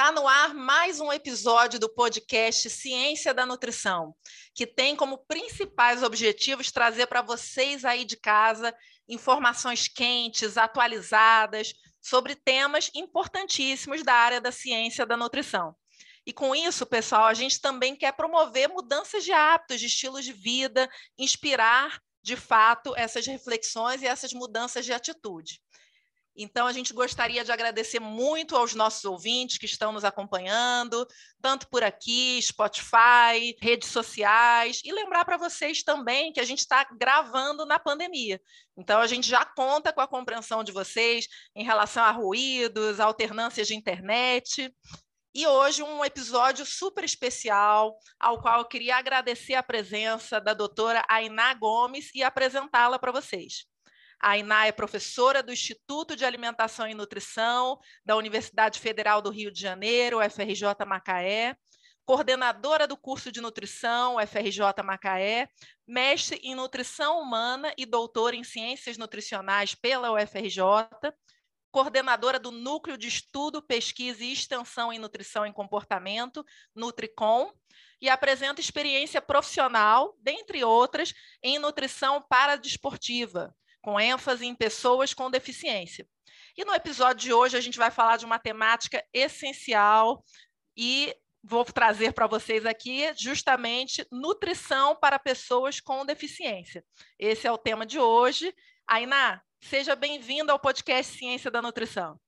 Tá 0.00 0.10
no 0.10 0.26
ar 0.26 0.54
mais 0.54 0.98
um 0.98 1.12
episódio 1.12 1.78
do 1.78 1.86
podcast 1.86 2.70
Ciência 2.70 3.34
da 3.34 3.44
Nutrição, 3.44 4.14
que 4.54 4.66
tem 4.66 4.96
como 4.96 5.26
principais 5.26 6.02
objetivos 6.02 6.72
trazer 6.72 7.06
para 7.06 7.20
vocês 7.20 7.84
aí 7.84 8.06
de 8.06 8.16
casa 8.16 8.74
informações 9.06 9.88
quentes, 9.88 10.56
atualizadas 10.56 11.74
sobre 12.00 12.34
temas 12.34 12.90
importantíssimos 12.94 14.02
da 14.02 14.14
área 14.14 14.40
da 14.40 14.50
ciência 14.50 15.04
da 15.04 15.18
nutrição. 15.18 15.76
E 16.24 16.32
com 16.32 16.54
isso, 16.54 16.86
pessoal, 16.86 17.26
a 17.26 17.34
gente 17.34 17.60
também 17.60 17.94
quer 17.94 18.12
promover 18.12 18.70
mudanças 18.70 19.22
de 19.22 19.32
hábitos, 19.32 19.80
de 19.80 19.86
estilos 19.86 20.24
de 20.24 20.32
vida, 20.32 20.88
inspirar 21.18 22.00
de 22.22 22.36
fato 22.36 22.96
essas 22.96 23.26
reflexões 23.26 24.00
e 24.00 24.06
essas 24.06 24.32
mudanças 24.32 24.86
de 24.86 24.94
atitude. 24.94 25.60
Então, 26.36 26.66
a 26.66 26.72
gente 26.72 26.92
gostaria 26.92 27.44
de 27.44 27.52
agradecer 27.52 28.00
muito 28.00 28.56
aos 28.56 28.74
nossos 28.74 29.04
ouvintes 29.04 29.58
que 29.58 29.66
estão 29.66 29.92
nos 29.92 30.04
acompanhando, 30.04 31.06
tanto 31.42 31.68
por 31.68 31.82
aqui, 31.82 32.40
Spotify, 32.40 33.56
redes 33.60 33.90
sociais, 33.90 34.80
e 34.84 34.92
lembrar 34.92 35.24
para 35.24 35.36
vocês 35.36 35.82
também 35.82 36.32
que 36.32 36.40
a 36.40 36.44
gente 36.44 36.60
está 36.60 36.84
gravando 36.98 37.66
na 37.66 37.78
pandemia. 37.78 38.40
Então, 38.76 39.00
a 39.00 39.06
gente 39.06 39.28
já 39.28 39.44
conta 39.44 39.92
com 39.92 40.00
a 40.00 40.08
compreensão 40.08 40.64
de 40.64 40.72
vocês 40.72 41.26
em 41.54 41.64
relação 41.64 42.02
a 42.02 42.10
ruídos, 42.10 43.00
alternâncias 43.00 43.66
de 43.66 43.74
internet. 43.74 44.72
E 45.32 45.46
hoje 45.46 45.82
um 45.82 46.04
episódio 46.04 46.66
super 46.66 47.04
especial, 47.04 47.96
ao 48.18 48.40
qual 48.42 48.58
eu 48.58 48.64
queria 48.64 48.96
agradecer 48.96 49.54
a 49.54 49.62
presença 49.62 50.40
da 50.40 50.54
doutora 50.54 51.04
Ainá 51.08 51.54
Gomes 51.54 52.10
e 52.14 52.22
apresentá-la 52.22 52.98
para 52.98 53.12
vocês. 53.12 53.69
A 54.20 54.32
Ainá 54.32 54.66
é 54.66 54.72
professora 54.72 55.42
do 55.42 55.50
Instituto 55.50 56.14
de 56.14 56.26
Alimentação 56.26 56.86
e 56.86 56.92
Nutrição 56.92 57.78
da 58.04 58.16
Universidade 58.16 58.78
Federal 58.78 59.22
do 59.22 59.30
Rio 59.30 59.50
de 59.50 59.58
Janeiro, 59.58 60.18
UFRJ 60.18 60.84
Macaé, 60.86 61.56
coordenadora 62.04 62.86
do 62.86 62.98
curso 62.98 63.32
de 63.32 63.40
nutrição 63.40 64.16
UFRJ 64.16 64.82
Macaé, 64.84 65.48
mestre 65.88 66.38
em 66.42 66.54
nutrição 66.54 67.18
humana 67.18 67.72
e 67.78 67.86
doutora 67.86 68.36
em 68.36 68.44
ciências 68.44 68.98
nutricionais 68.98 69.74
pela 69.74 70.12
UFRJ, 70.12 70.60
coordenadora 71.70 72.38
do 72.38 72.50
Núcleo 72.50 72.98
de 72.98 73.08
Estudo, 73.08 73.62
Pesquisa 73.62 74.22
e 74.22 74.32
Extensão 74.32 74.92
em 74.92 74.98
Nutrição 74.98 75.46
e 75.46 75.52
Comportamento, 75.52 76.44
Nutricom, 76.74 77.50
e 78.02 78.10
apresenta 78.10 78.60
experiência 78.60 79.22
profissional, 79.22 80.14
dentre 80.20 80.62
outras, 80.62 81.14
em 81.42 81.58
nutrição 81.58 82.20
paradesportiva, 82.28 83.54
com 83.80 83.98
ênfase 83.98 84.46
em 84.46 84.54
pessoas 84.54 85.14
com 85.14 85.30
deficiência. 85.30 86.06
E 86.56 86.64
no 86.64 86.74
episódio 86.74 87.22
de 87.22 87.32
hoje 87.32 87.56
a 87.56 87.60
gente 87.60 87.78
vai 87.78 87.90
falar 87.90 88.16
de 88.16 88.24
uma 88.24 88.38
temática 88.38 89.04
essencial 89.12 90.24
e 90.76 91.14
vou 91.42 91.64
trazer 91.64 92.12
para 92.12 92.26
vocês 92.26 92.66
aqui 92.66 93.12
justamente 93.16 94.06
nutrição 94.10 94.96
para 94.96 95.18
pessoas 95.18 95.80
com 95.80 96.04
deficiência. 96.04 96.84
Esse 97.18 97.46
é 97.46 97.52
o 97.52 97.58
tema 97.58 97.86
de 97.86 97.98
hoje. 97.98 98.54
Ainá, 98.86 99.40
Seja 99.62 99.94
bem-vindo 99.94 100.50
ao 100.50 100.58
podcast 100.58 101.16
Ciência 101.16 101.50
da 101.50 101.60
Nutrição. 101.60 102.18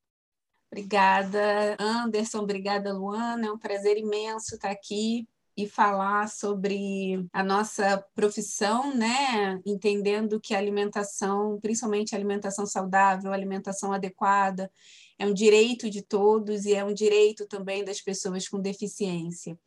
Obrigada, 0.71 1.77
Anderson. 1.81 2.41
Obrigada, 2.41 2.93
Luana. 2.93 3.47
É 3.47 3.51
um 3.51 3.59
prazer 3.59 3.97
imenso 3.97 4.55
estar 4.55 4.71
aqui 4.71 5.27
e 5.57 5.69
falar 5.69 6.29
sobre 6.29 7.27
a 7.33 7.43
nossa 7.45 8.03
profissão, 8.15 8.95
né? 8.95 9.61
Entendendo 9.67 10.41
que 10.41 10.55
a 10.55 10.59
alimentação, 10.59 11.59
principalmente 11.61 12.15
a 12.15 12.19
alimentação 12.19 12.65
saudável, 12.65 13.33
alimentação 13.33 13.93
adequada, 13.93 14.71
é 15.19 15.27
um 15.27 15.35
direito 15.35 15.91
de 15.91 16.03
todos 16.03 16.65
e 16.65 16.75
é 16.75 16.85
um 16.85 16.95
direito 16.95 17.47
também 17.47 17.85
das 17.85 18.01
pessoas 18.01 18.49
com 18.49 18.61
deficiência. 18.61 19.59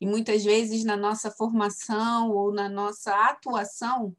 E 0.00 0.06
muitas 0.06 0.42
vezes 0.44 0.82
na 0.84 0.96
nossa 0.96 1.30
formação 1.30 2.30
ou 2.30 2.52
na 2.52 2.68
nossa 2.68 3.14
atuação, 3.28 4.16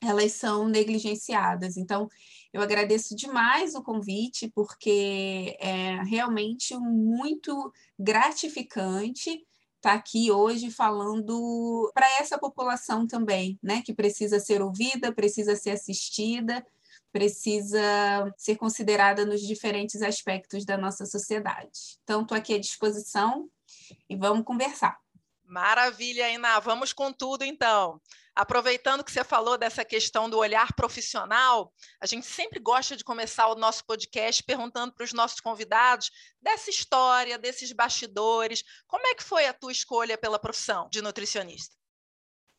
elas 0.00 0.32
são 0.32 0.68
negligenciadas. 0.68 1.76
Então, 1.76 2.08
eu 2.52 2.62
agradeço 2.62 3.16
demais 3.16 3.74
o 3.74 3.82
convite, 3.82 4.50
porque 4.54 5.56
é 5.58 6.02
realmente 6.04 6.76
muito 6.76 7.72
gratificante 7.98 9.44
estar 9.84 9.92
aqui 9.92 10.32
hoje 10.32 10.70
falando 10.70 11.90
para 11.92 12.06
essa 12.18 12.38
população 12.38 13.06
também, 13.06 13.58
né, 13.62 13.82
que 13.82 13.92
precisa 13.92 14.40
ser 14.40 14.62
ouvida, 14.62 15.12
precisa 15.12 15.54
ser 15.54 15.70
assistida, 15.70 16.66
precisa 17.12 17.80
ser 18.36 18.56
considerada 18.56 19.26
nos 19.26 19.42
diferentes 19.42 20.00
aspectos 20.00 20.64
da 20.64 20.78
nossa 20.78 21.04
sociedade. 21.04 21.98
Então, 22.02 22.22
estou 22.22 22.36
aqui 22.36 22.54
à 22.54 22.58
disposição 22.58 23.48
e 24.08 24.16
vamos 24.16 24.44
conversar. 24.44 25.03
Maravilha, 25.44 26.30
Iná. 26.30 26.58
Vamos 26.58 26.92
com 26.92 27.12
tudo, 27.12 27.44
então. 27.44 28.00
Aproveitando 28.34 29.04
que 29.04 29.12
você 29.12 29.22
falou 29.22 29.56
dessa 29.56 29.84
questão 29.84 30.28
do 30.28 30.38
olhar 30.38 30.72
profissional, 30.72 31.72
a 32.00 32.06
gente 32.06 32.26
sempre 32.26 32.58
gosta 32.58 32.96
de 32.96 33.04
começar 33.04 33.46
o 33.46 33.54
nosso 33.54 33.84
podcast 33.84 34.42
perguntando 34.42 34.92
para 34.92 35.04
os 35.04 35.12
nossos 35.12 35.40
convidados 35.40 36.10
dessa 36.42 36.68
história, 36.68 37.38
desses 37.38 37.70
bastidores. 37.70 38.64
Como 38.88 39.06
é 39.06 39.14
que 39.14 39.22
foi 39.22 39.46
a 39.46 39.52
tua 39.52 39.70
escolha 39.70 40.18
pela 40.18 40.38
profissão 40.38 40.88
de 40.90 41.00
nutricionista? 41.00 41.76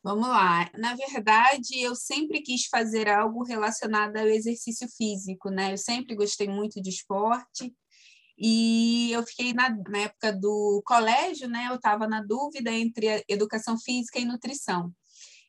Vamos 0.02 0.28
lá. 0.28 0.70
Na 0.78 0.94
verdade, 0.94 1.80
eu 1.80 1.94
sempre 1.94 2.40
quis 2.40 2.66
fazer 2.66 3.08
algo 3.08 3.42
relacionado 3.42 4.16
ao 4.16 4.28
exercício 4.28 4.88
físico, 4.88 5.50
né? 5.50 5.72
Eu 5.72 5.78
sempre 5.78 6.14
gostei 6.14 6.48
muito 6.48 6.80
de 6.80 6.90
esporte. 6.90 7.74
E 8.38 9.10
eu 9.12 9.22
fiquei 9.22 9.52
na, 9.52 9.70
na 9.88 9.98
época 9.98 10.32
do 10.32 10.82
colégio, 10.84 11.48
né? 11.48 11.68
Eu 11.70 11.76
estava 11.76 12.06
na 12.06 12.22
dúvida 12.22 12.70
entre 12.70 13.24
educação 13.28 13.78
física 13.78 14.18
e 14.18 14.24
nutrição. 14.24 14.92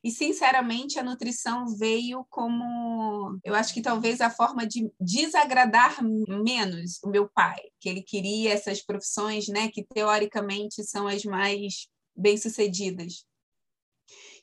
E, 0.02 0.10
sinceramente, 0.10 0.98
a 0.98 1.02
nutrição 1.02 1.66
veio 1.76 2.24
como, 2.30 3.38
eu 3.44 3.54
acho 3.54 3.74
que 3.74 3.82
talvez 3.82 4.20
a 4.20 4.30
forma 4.30 4.66
de 4.66 4.90
desagradar 5.00 5.98
menos 6.02 7.00
o 7.02 7.08
meu 7.08 7.28
pai, 7.28 7.58
que 7.80 7.88
ele 7.88 8.02
queria 8.02 8.52
essas 8.52 8.80
profissões, 8.80 9.48
né, 9.48 9.68
que 9.72 9.84
teoricamente 9.84 10.84
são 10.84 11.08
as 11.08 11.24
mais 11.24 11.88
bem-sucedidas. 12.16 13.24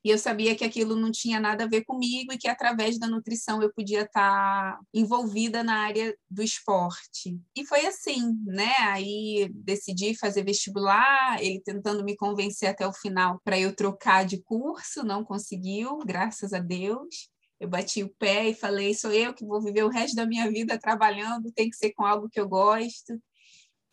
E 0.05 0.11
eu 0.11 0.19
sabia 0.19 0.55
que 0.55 0.63
aquilo 0.63 0.95
não 0.95 1.11
tinha 1.11 1.39
nada 1.39 1.63
a 1.63 1.67
ver 1.67 1.83
comigo 1.83 2.31
e 2.31 2.37
que 2.37 2.47
através 2.47 2.99
da 2.99 3.07
nutrição 3.07 3.59
eu 3.63 3.73
podia 3.73 4.03
estar 4.03 4.79
envolvida 4.93 5.63
na 5.63 5.79
área 5.79 6.15
do 6.29 6.43
esporte. 6.43 7.41
E 7.55 7.65
foi 7.65 7.87
assim, 7.87 8.37
né? 8.45 8.71
Aí 8.81 9.49
decidi 9.51 10.15
fazer 10.15 10.43
vestibular, 10.43 11.43
ele 11.43 11.59
tentando 11.59 12.03
me 12.03 12.15
convencer 12.15 12.69
até 12.69 12.85
o 12.85 12.93
final 12.93 13.41
para 13.43 13.59
eu 13.59 13.75
trocar 13.75 14.27
de 14.27 14.39
curso, 14.43 15.03
não 15.03 15.23
conseguiu, 15.23 15.97
graças 16.05 16.53
a 16.53 16.59
Deus. 16.59 17.27
Eu 17.59 17.67
bati 17.67 18.03
o 18.03 18.13
pé 18.19 18.49
e 18.49 18.53
falei: 18.53 18.93
sou 18.93 19.11
eu 19.11 19.33
que 19.33 19.43
vou 19.43 19.59
viver 19.59 19.85
o 19.85 19.89
resto 19.89 20.15
da 20.15 20.27
minha 20.27 20.47
vida 20.51 20.77
trabalhando, 20.77 21.51
tem 21.51 21.67
que 21.67 21.77
ser 21.77 21.91
com 21.93 22.05
algo 22.05 22.29
que 22.29 22.39
eu 22.39 22.47
gosto. 22.47 23.19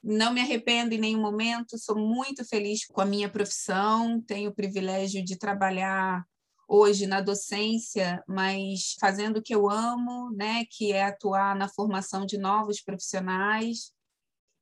Não 0.02 0.32
me 0.32 0.40
arrependo 0.40 0.94
em 0.94 0.98
nenhum 0.98 1.20
momento, 1.20 1.78
sou 1.78 1.96
muito 1.96 2.44
feliz 2.44 2.84
com 2.86 3.00
a 3.00 3.06
minha 3.06 3.28
profissão, 3.28 4.20
tenho 4.20 4.50
o 4.50 4.54
privilégio 4.54 5.24
de 5.24 5.38
trabalhar 5.38 6.24
hoje 6.66 7.06
na 7.06 7.20
docência, 7.20 8.22
mas 8.26 8.96
fazendo 8.98 9.36
o 9.38 9.42
que 9.42 9.54
eu 9.54 9.70
amo, 9.70 10.30
né, 10.34 10.64
que 10.70 10.92
é 10.92 11.04
atuar 11.04 11.54
na 11.54 11.68
formação 11.68 12.26
de 12.26 12.38
novos 12.38 12.80
profissionais 12.80 13.92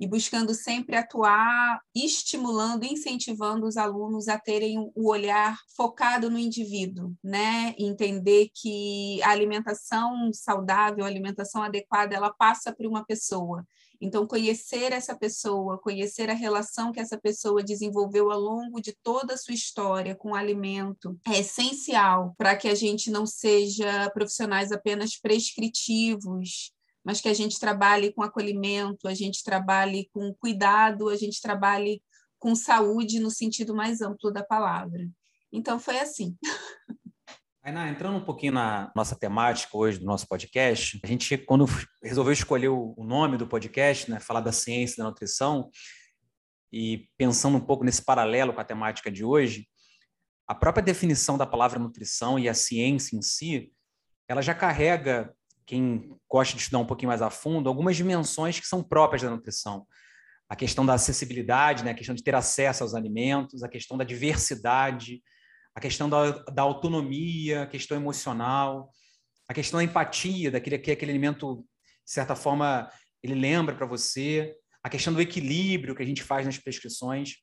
e 0.01 0.07
buscando 0.07 0.55
sempre 0.55 0.97
atuar, 0.97 1.81
estimulando, 1.95 2.85
incentivando 2.85 3.67
os 3.67 3.77
alunos 3.77 4.27
a 4.27 4.39
terem 4.39 4.91
o 4.95 5.11
olhar 5.11 5.59
focado 5.77 6.31
no 6.31 6.39
indivíduo, 6.39 7.15
né? 7.23 7.75
Entender 7.79 8.49
que 8.55 9.23
a 9.23 9.31
alimentação 9.31 10.33
saudável, 10.33 11.05
a 11.05 11.09
alimentação 11.09 11.63
adequada, 11.63 12.17
ela 12.17 12.33
passa 12.33 12.75
por 12.75 12.87
uma 12.87 13.05
pessoa 13.05 13.65
então, 14.01 14.27
conhecer 14.27 14.93
essa 14.93 15.15
pessoa, 15.15 15.79
conhecer 15.79 16.31
a 16.31 16.35
relação 16.35 16.91
que 16.91 17.01
essa 17.01 17.19
pessoa 17.19 17.63
desenvolveu 17.63 18.31
ao 18.31 18.41
longo 18.41 18.81
de 18.81 18.97
toda 19.03 19.35
a 19.35 19.37
sua 19.37 19.53
história 19.53 20.15
com 20.15 20.31
o 20.31 20.35
alimento 20.35 21.21
é 21.27 21.41
essencial 21.41 22.35
para 22.39 22.57
que 22.57 22.67
a 22.67 22.75
gente 22.75 23.11
não 23.11 23.27
seja 23.27 24.09
profissionais 24.11 24.73
apenas 24.73 25.21
prescritivos, 25.21 26.73
mas 27.05 27.21
que 27.21 27.29
a 27.29 27.35
gente 27.35 27.59
trabalhe 27.59 28.13
com 28.13 28.23
acolhimento, 28.23 29.09
a 29.09 29.15
gente 29.15 29.43
trabalhe 29.43 30.09
com 30.13 30.35
cuidado, 30.35 31.09
a 31.09 31.17
gente 31.17 31.41
trabalhe 31.41 32.03
com 32.39 32.55
saúde 32.55 33.21
no 33.21 33.31
sentido 33.31 33.75
mais 33.75 34.01
amplo 34.01 34.31
da 34.31 34.43
palavra. 34.43 35.09
Então 35.53 35.79
foi 35.79 35.99
assim. 35.99 36.37
Ainá, 37.63 37.89
entrando 37.91 38.17
um 38.17 38.25
pouquinho 38.25 38.55
na 38.55 38.91
nossa 38.97 39.15
temática 39.15 39.77
hoje 39.77 39.99
do 39.99 40.07
nosso 40.07 40.27
podcast, 40.27 40.99
a 41.05 41.07
gente, 41.07 41.37
quando 41.37 41.67
resolveu 42.03 42.33
escolher 42.33 42.69
o 42.69 43.05
nome 43.05 43.37
do 43.37 43.47
podcast, 43.47 44.11
né, 44.11 44.19
falar 44.19 44.41
da 44.41 44.53
ciência 44.53 44.97
da 44.97 45.05
nutrição, 45.05 45.71
e 46.73 47.09
pensando 47.19 47.57
um 47.57 47.61
pouco 47.61 47.85
nesse 47.85 48.03
paralelo 48.03 48.53
com 48.53 48.61
a 48.61 48.65
temática 48.65 49.11
de 49.11 49.25
hoje, 49.25 49.69
a 50.47 50.55
própria 50.55 50.83
definição 50.83 51.37
da 51.37 51.47
palavra 51.47 51.79
nutrição 51.79 52.39
e 52.39 52.49
a 52.49 52.55
ciência 52.55 53.17
em 53.17 53.23
si, 53.23 53.73
ela 54.29 54.41
já 54.41 54.55
carrega, 54.55 55.35
quem 55.71 56.19
gosta 56.29 56.57
de 56.57 56.63
estudar 56.63 56.81
um 56.81 56.85
pouquinho 56.85 57.11
mais 57.11 57.23
a 57.23 57.31
fundo, 57.31 57.69
algumas 57.69 57.97
dimensões 57.97 58.59
que 58.59 58.67
são 58.67 58.83
próprias 58.83 59.23
da 59.23 59.31
nutrição. 59.31 59.87
A 60.49 60.57
questão 60.57 60.85
da 60.85 60.95
acessibilidade, 60.95 61.85
né, 61.85 61.93
a 61.93 61.95
questão 61.95 62.13
de 62.13 62.25
ter 62.25 62.35
acesso 62.35 62.83
aos 62.83 62.93
alimentos, 62.93 63.63
a 63.63 63.69
questão 63.69 63.97
da 63.97 64.03
diversidade, 64.03 65.23
a 65.73 65.81
questão 65.81 66.11
da, 66.11 66.33
da 66.53 66.63
autonomia, 66.63 67.63
a 67.63 67.67
questão 67.69 67.97
emocional, 67.97 68.91
a 69.49 69.55
questão 69.55 69.79
da 69.79 69.85
empatia, 69.85 70.51
daquele 70.51 70.77
que 70.77 70.91
aquele 70.91 71.13
alimento, 71.13 71.65
de 72.05 72.13
certa 72.13 72.35
forma, 72.35 72.91
ele 73.23 73.37
lembra 73.37 73.73
para 73.77 73.87
você, 73.87 74.53
a 74.83 74.91
questão 74.91 75.13
do 75.13 75.21
equilíbrio 75.21 75.95
que 75.95 76.03
a 76.03 76.07
gente 76.07 76.25
faz 76.25 76.45
nas 76.45 76.59
prescrições. 76.59 77.37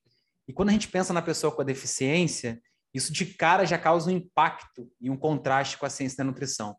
E 0.50 0.52
quando 0.52 0.68
a 0.68 0.74
gente 0.74 0.90
pensa 0.90 1.14
na 1.14 1.22
pessoa 1.22 1.56
com 1.56 1.62
a 1.62 1.66
deficiência, 1.66 2.60
isso 2.94 3.14
de 3.14 3.26
cara 3.26 3.64
já 3.64 3.78
causa 3.78 4.12
um 4.12 4.14
impacto 4.18 4.92
e 5.00 5.10
um 5.10 5.16
contraste 5.16 5.78
com 5.78 5.86
a 5.86 5.90
ciência 5.90 6.18
da 6.18 6.26
nutrição. 6.26 6.76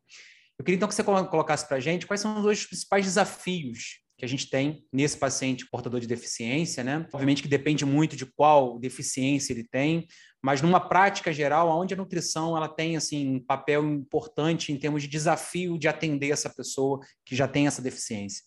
Eu 0.59 0.65
queria 0.65 0.77
então 0.77 0.89
que 0.89 0.95
você 0.95 1.05
colocasse 1.05 1.67
para 1.67 1.77
a 1.77 1.81
gente 1.81 2.07
quais 2.07 2.21
são 2.21 2.37
os 2.37 2.43
dois 2.43 2.67
principais 2.67 3.05
desafios 3.05 4.01
que 4.19 4.25
a 4.25 4.29
gente 4.29 4.51
tem 4.51 4.85
nesse 4.93 5.17
paciente 5.17 5.65
portador 5.71 6.01
de 6.01 6.07
deficiência, 6.09 6.83
né? 6.83 7.07
Obviamente 7.13 7.41
que 7.41 7.49
depende 7.49 7.87
muito 7.87 8.17
de 8.17 8.27
qual 8.27 8.77
deficiência 8.77 9.53
ele 9.53 9.63
tem, 9.63 10.09
mas 10.43 10.61
numa 10.61 10.81
prática 10.81 11.33
geral, 11.33 11.69
onde 11.69 11.95
a 11.95 11.97
nutrição 11.97 12.57
ela 12.57 12.69
tem 12.69 12.97
assim 12.97 13.37
um 13.37 13.41
papel 13.41 13.85
importante 13.85 14.73
em 14.73 14.79
termos 14.79 15.03
de 15.03 15.09
desafio 15.09 15.79
de 15.79 15.87
atender 15.87 16.31
essa 16.31 16.51
pessoa 16.51 16.99
que 17.25 17.37
já 17.37 17.47
tem 17.47 17.69
essa 17.69 17.81
deficiência. 17.81 18.45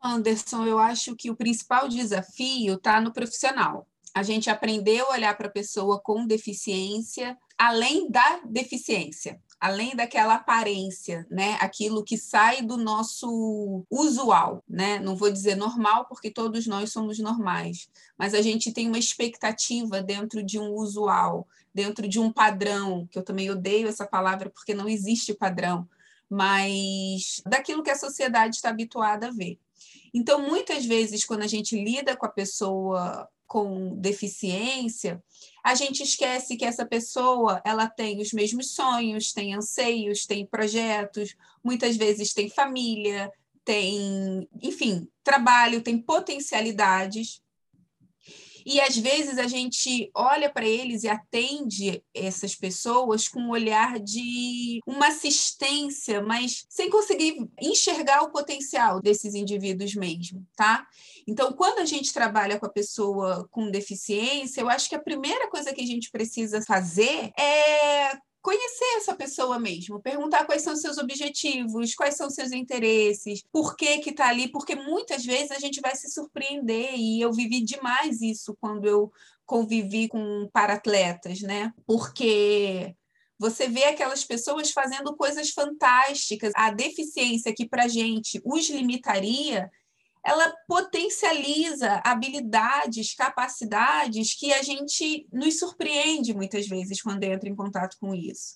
Anderson, 0.00 0.64
eu 0.66 0.78
acho 0.78 1.16
que 1.16 1.30
o 1.30 1.36
principal 1.36 1.88
desafio 1.88 2.74
está 2.74 3.00
no 3.00 3.12
profissional. 3.12 3.88
A 4.14 4.22
gente 4.22 4.48
aprendeu 4.48 5.06
a 5.10 5.14
olhar 5.14 5.36
para 5.36 5.48
a 5.48 5.52
pessoa 5.52 6.00
com 6.00 6.26
deficiência, 6.26 7.36
além 7.58 8.08
da 8.10 8.40
deficiência 8.46 9.40
além 9.64 9.96
daquela 9.96 10.34
aparência, 10.34 11.26
né? 11.30 11.56
Aquilo 11.58 12.04
que 12.04 12.18
sai 12.18 12.60
do 12.60 12.76
nosso 12.76 13.82
usual, 13.90 14.62
né? 14.68 14.98
Não 14.98 15.16
vou 15.16 15.30
dizer 15.30 15.54
normal, 15.54 16.04
porque 16.04 16.30
todos 16.30 16.66
nós 16.66 16.92
somos 16.92 17.18
normais, 17.18 17.88
mas 18.18 18.34
a 18.34 18.42
gente 18.42 18.72
tem 18.72 18.88
uma 18.88 18.98
expectativa 18.98 20.02
dentro 20.02 20.42
de 20.42 20.58
um 20.58 20.74
usual, 20.74 21.48
dentro 21.72 22.06
de 22.06 22.20
um 22.20 22.30
padrão, 22.30 23.08
que 23.10 23.18
eu 23.18 23.22
também 23.22 23.50
odeio 23.50 23.88
essa 23.88 24.06
palavra 24.06 24.50
porque 24.50 24.74
não 24.74 24.86
existe 24.86 25.32
padrão, 25.32 25.88
mas 26.28 27.40
daquilo 27.46 27.82
que 27.82 27.90
a 27.90 27.96
sociedade 27.96 28.56
está 28.56 28.68
habituada 28.68 29.28
a 29.28 29.32
ver. 29.32 29.58
Então, 30.12 30.42
muitas 30.42 30.84
vezes, 30.84 31.24
quando 31.24 31.42
a 31.42 31.48
gente 31.48 31.74
lida 31.82 32.14
com 32.14 32.26
a 32.26 32.28
pessoa 32.28 33.26
com 33.46 33.94
deficiência, 33.96 35.22
a 35.64 35.74
gente 35.74 36.02
esquece 36.02 36.56
que 36.56 36.64
essa 36.64 36.84
pessoa 36.84 37.60
ela 37.64 37.88
tem 37.88 38.20
os 38.20 38.32
mesmos 38.32 38.74
sonhos, 38.74 39.32
tem 39.32 39.54
anseios, 39.54 40.26
tem 40.26 40.46
projetos, 40.46 41.34
muitas 41.62 41.96
vezes 41.96 42.32
tem 42.32 42.48
família, 42.48 43.30
tem, 43.64 44.48
enfim, 44.62 45.08
trabalho, 45.22 45.82
tem 45.82 45.98
potencialidades 45.98 47.42
e 48.66 48.80
às 48.80 48.96
vezes 48.96 49.38
a 49.38 49.46
gente 49.46 50.10
olha 50.14 50.50
para 50.50 50.66
eles 50.66 51.02
e 51.02 51.08
atende 51.08 52.02
essas 52.14 52.54
pessoas 52.54 53.28
com 53.28 53.40
um 53.40 53.50
olhar 53.50 53.98
de 54.00 54.80
uma 54.86 55.08
assistência, 55.08 56.22
mas 56.22 56.64
sem 56.68 56.88
conseguir 56.88 57.46
enxergar 57.60 58.22
o 58.22 58.30
potencial 58.30 59.02
desses 59.02 59.34
indivíduos 59.34 59.94
mesmo, 59.94 60.46
tá? 60.56 60.86
Então, 61.26 61.52
quando 61.52 61.78
a 61.78 61.84
gente 61.84 62.12
trabalha 62.12 62.58
com 62.58 62.66
a 62.66 62.72
pessoa 62.72 63.48
com 63.50 63.70
deficiência, 63.70 64.60
eu 64.60 64.68
acho 64.68 64.88
que 64.88 64.94
a 64.94 65.02
primeira 65.02 65.48
coisa 65.48 65.72
que 65.72 65.82
a 65.82 65.86
gente 65.86 66.10
precisa 66.10 66.62
fazer 66.62 67.32
é 67.38 68.12
conhecer 68.44 68.98
essa 68.98 69.14
pessoa 69.14 69.58
mesmo, 69.58 70.02
perguntar 70.02 70.44
quais 70.44 70.60
são 70.60 70.76
seus 70.76 70.98
objetivos, 70.98 71.94
quais 71.94 72.14
são 72.14 72.28
seus 72.28 72.52
interesses, 72.52 73.42
por 73.50 73.74
que 73.74 74.00
que 74.00 74.12
tá 74.12 74.28
ali, 74.28 74.48
porque 74.48 74.74
muitas 74.74 75.24
vezes 75.24 75.50
a 75.50 75.58
gente 75.58 75.80
vai 75.80 75.96
se 75.96 76.10
surpreender 76.10 76.92
e 76.94 77.22
eu 77.22 77.32
vivi 77.32 77.64
demais 77.64 78.20
isso 78.20 78.54
quando 78.60 78.86
eu 78.86 79.10
convivi 79.46 80.08
com 80.08 80.46
paratletas, 80.52 81.40
né? 81.40 81.72
Porque 81.86 82.94
você 83.38 83.66
vê 83.66 83.84
aquelas 83.84 84.24
pessoas 84.24 84.70
fazendo 84.70 85.16
coisas 85.16 85.48
fantásticas. 85.50 86.52
A 86.54 86.70
deficiência 86.70 87.54
que 87.54 87.66
para 87.66 87.88
gente 87.88 88.42
os 88.44 88.68
limitaria, 88.68 89.70
ela 90.24 90.54
potencializa 90.66 92.00
habilidades, 92.04 93.14
capacidades 93.14 94.34
que 94.34 94.52
a 94.52 94.62
gente 94.62 95.28
nos 95.30 95.58
surpreende 95.58 96.32
muitas 96.32 96.66
vezes 96.66 97.02
quando 97.02 97.24
entra 97.24 97.48
em 97.48 97.54
contato 97.54 97.96
com 98.00 98.14
isso. 98.14 98.54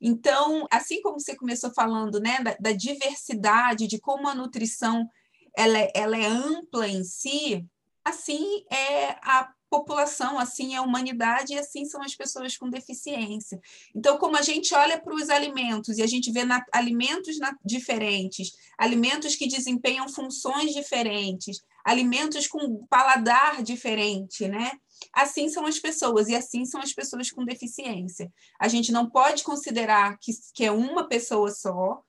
Então, 0.00 0.66
assim 0.70 1.00
como 1.00 1.20
você 1.20 1.36
começou 1.36 1.70
falando, 1.72 2.20
né, 2.20 2.40
da, 2.42 2.56
da 2.58 2.72
diversidade, 2.72 3.86
de 3.86 3.98
como 4.00 4.28
a 4.28 4.34
nutrição 4.34 5.08
ela, 5.56 5.78
é, 5.78 5.92
ela 5.94 6.16
é 6.16 6.26
ampla 6.26 6.88
em 6.88 7.04
si, 7.04 7.64
assim 8.04 8.64
é 8.70 9.10
a 9.22 9.52
população, 9.70 10.38
assim 10.38 10.74
é 10.74 10.78
a 10.78 10.82
humanidade 10.82 11.52
e 11.52 11.58
assim 11.58 11.84
são 11.84 12.02
as 12.02 12.14
pessoas 12.14 12.56
com 12.56 12.68
deficiência. 12.68 13.60
Então, 13.94 14.18
como 14.18 14.36
a 14.36 14.42
gente 14.42 14.74
olha 14.74 15.00
para 15.00 15.14
os 15.14 15.28
alimentos 15.30 15.98
e 15.98 16.02
a 16.02 16.06
gente 16.06 16.32
vê 16.32 16.44
na, 16.44 16.64
alimentos 16.72 17.38
na, 17.38 17.56
diferentes, 17.64 18.52
alimentos 18.78 19.36
que 19.36 19.46
desempenham 19.46 20.08
funções 20.08 20.72
diferentes, 20.72 21.62
alimentos 21.84 22.46
com 22.46 22.84
paladar 22.86 23.62
diferente, 23.62 24.48
né? 24.48 24.72
Assim 25.12 25.48
são 25.48 25.64
as 25.64 25.78
pessoas 25.78 26.28
e 26.28 26.34
assim 26.34 26.64
são 26.64 26.80
as 26.80 26.92
pessoas 26.92 27.30
com 27.30 27.44
deficiência. 27.44 28.30
A 28.58 28.68
gente 28.68 28.90
não 28.90 29.08
pode 29.08 29.44
considerar 29.44 30.18
que, 30.18 30.32
que 30.54 30.64
é 30.64 30.72
uma 30.72 31.08
pessoa 31.08 31.50
só, 31.50 32.02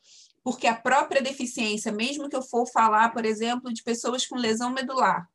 porque 0.44 0.68
a 0.68 0.76
própria 0.76 1.22
deficiência, 1.22 1.92
mesmo 1.92 2.30
que 2.30 2.36
eu 2.36 2.42
for 2.42 2.66
falar, 2.66 3.10
por 3.10 3.26
exemplo, 3.26 3.74
de 3.74 3.84
pessoas 3.84 4.26
com 4.26 4.36
lesão 4.36 4.72
medular, 4.72 5.30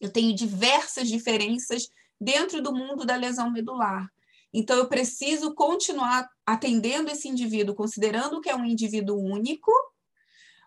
eu 0.00 0.10
tenho 0.10 0.34
diversas 0.34 1.08
diferenças 1.08 1.88
dentro 2.20 2.62
do 2.62 2.74
mundo 2.74 3.04
da 3.04 3.16
lesão 3.16 3.50
medular. 3.50 4.08
Então, 4.52 4.76
eu 4.76 4.88
preciso 4.88 5.54
continuar 5.54 6.28
atendendo 6.44 7.10
esse 7.10 7.28
indivíduo, 7.28 7.74
considerando 7.74 8.40
que 8.40 8.50
é 8.50 8.56
um 8.56 8.64
indivíduo 8.64 9.16
único, 9.16 9.70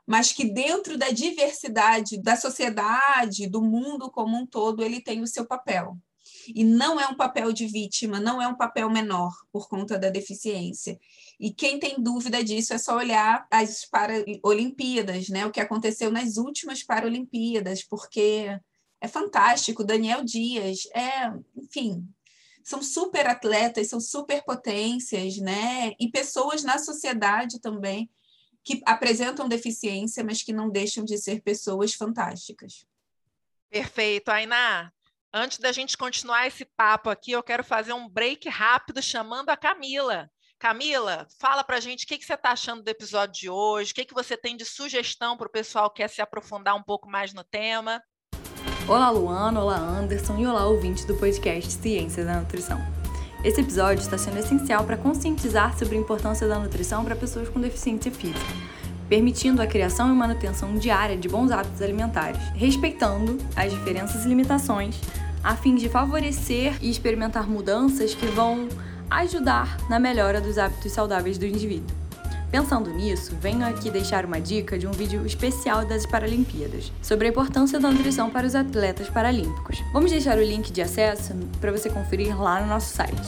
mas 0.06 0.32
que 0.32 0.46
dentro 0.46 0.98
da 0.98 1.10
diversidade 1.10 2.22
da 2.22 2.36
sociedade, 2.36 3.48
do 3.48 3.62
mundo 3.62 4.10
como 4.10 4.38
um 4.38 4.46
todo, 4.46 4.84
ele 4.84 5.02
tem 5.02 5.22
o 5.22 5.28
seu 5.28 5.46
papel. 5.46 5.98
E 6.48 6.64
não 6.64 7.00
é 7.00 7.08
um 7.08 7.16
papel 7.16 7.52
de 7.52 7.66
vítima, 7.68 8.20
não 8.20 8.42
é 8.42 8.48
um 8.48 8.56
papel 8.56 8.90
menor 8.90 9.32
por 9.52 9.68
conta 9.68 9.98
da 9.98 10.10
deficiência. 10.10 11.00
E 11.40 11.54
quem 11.54 11.80
tem 11.80 12.02
dúvida 12.02 12.44
disso 12.44 12.74
é 12.74 12.78
só 12.78 12.96
olhar 12.98 13.46
as 13.52 13.86
Paralimpíadas, 13.86 15.30
né? 15.30 15.46
O 15.46 15.52
que 15.52 15.60
aconteceu 15.60 16.12
nas 16.12 16.38
últimas 16.38 16.84
Paralimpíadas, 16.84 17.84
porque 17.84 18.58
é 19.04 19.08
fantástico. 19.08 19.84
Daniel 19.84 20.24
Dias, 20.24 20.88
é, 20.96 21.30
enfim, 21.58 22.08
são 22.64 22.82
super 22.82 23.28
atletas, 23.28 23.90
são 23.90 24.00
super 24.00 24.42
potências, 24.46 25.38
né? 25.38 25.92
E 26.00 26.10
pessoas 26.10 26.64
na 26.64 26.80
sociedade 26.80 27.60
também 27.60 28.10
que 28.64 28.82
apresentam 28.86 29.50
deficiência, 29.50 30.24
mas 30.24 30.42
que 30.42 30.54
não 30.54 30.70
deixam 30.70 31.04
de 31.04 31.18
ser 31.18 31.42
pessoas 31.42 31.94
fantásticas. 31.94 32.86
Perfeito, 33.70 34.30
Ainá. 34.30 34.90
Antes 35.34 35.60
da 35.60 35.74
gente 35.74 35.98
continuar 35.98 36.48
esse 36.48 36.64
papo 36.64 37.10
aqui, 37.10 37.32
eu 37.32 37.44
quero 37.44 37.64
fazer 37.64 37.92
um 37.92 38.08
break 38.08 38.48
rápido 38.48 39.02
chamando 39.02 39.50
a 39.50 39.58
Camila. 39.58 40.32
Camila, 40.58 41.28
fala 41.42 41.62
para 41.62 41.76
a 41.76 41.82
gente 41.82 42.06
o 42.06 42.08
que, 42.08 42.18
que 42.18 42.26
você 42.26 42.36
está 42.36 42.52
achando 42.52 42.84
do 42.84 42.88
episódio 42.88 43.34
de 43.34 43.50
hoje, 43.50 43.92
o 43.92 43.96
que, 43.96 44.06
que 44.06 44.14
você 44.14 44.38
tem 44.38 44.56
de 44.56 44.64
sugestão 44.64 45.36
para 45.36 45.48
o 45.48 45.52
pessoal 45.52 45.90
que 45.90 46.02
quer 46.02 46.08
se 46.08 46.22
aprofundar 46.22 46.74
um 46.76 46.84
pouco 46.84 47.10
mais 47.10 47.34
no 47.34 47.44
tema. 47.44 48.02
Olá, 48.86 49.10
Luana, 49.10 49.62
olá, 49.62 49.78
Anderson 49.78 50.38
e 50.38 50.46
olá, 50.46 50.66
ouvintes 50.66 51.06
do 51.06 51.16
podcast 51.16 51.72
Ciência 51.72 52.26
da 52.26 52.42
Nutrição. 52.42 52.82
Esse 53.42 53.62
episódio 53.62 54.02
está 54.02 54.18
sendo 54.18 54.40
essencial 54.40 54.84
para 54.84 54.98
conscientizar 54.98 55.78
sobre 55.78 55.96
a 55.96 56.00
importância 56.02 56.46
da 56.50 56.60
nutrição 56.60 57.02
para 57.06 57.16
pessoas 57.16 57.48
com 57.48 57.62
deficiência 57.62 58.12
física, 58.12 58.42
permitindo 59.08 59.62
a 59.62 59.68
criação 59.68 60.10
e 60.10 60.14
manutenção 60.14 60.76
diária 60.76 61.16
de 61.16 61.30
bons 61.30 61.50
hábitos 61.50 61.82
alimentares, 61.82 62.42
respeitando 62.56 63.38
as 63.56 63.72
diferenças 63.72 64.26
e 64.26 64.28
limitações, 64.28 65.00
a 65.42 65.56
fim 65.56 65.76
de 65.76 65.88
favorecer 65.88 66.78
e 66.82 66.90
experimentar 66.90 67.50
mudanças 67.50 68.14
que 68.14 68.26
vão 68.26 68.68
ajudar 69.10 69.78
na 69.90 69.98
melhora 69.98 70.42
dos 70.42 70.58
hábitos 70.58 70.92
saudáveis 70.92 71.38
do 71.38 71.46
indivíduo. 71.46 72.03
Pensando 72.54 72.90
nisso, 72.92 73.36
venho 73.38 73.66
aqui 73.66 73.90
deixar 73.90 74.26
uma 74.26 74.40
dica 74.40 74.78
de 74.78 74.86
um 74.86 74.92
vídeo 74.92 75.26
especial 75.26 75.84
das 75.84 76.06
Paralimpíadas, 76.06 76.92
sobre 77.02 77.26
a 77.26 77.32
importância 77.32 77.80
da 77.80 77.90
nutrição 77.90 78.30
para 78.30 78.46
os 78.46 78.54
atletas 78.54 79.10
paralímpicos. 79.10 79.80
Vamos 79.92 80.12
deixar 80.12 80.38
o 80.38 80.44
link 80.44 80.72
de 80.72 80.80
acesso 80.80 81.34
para 81.60 81.72
você 81.72 81.90
conferir 81.90 82.40
lá 82.40 82.62
no 82.62 82.68
nosso 82.68 82.94
site 82.94 83.28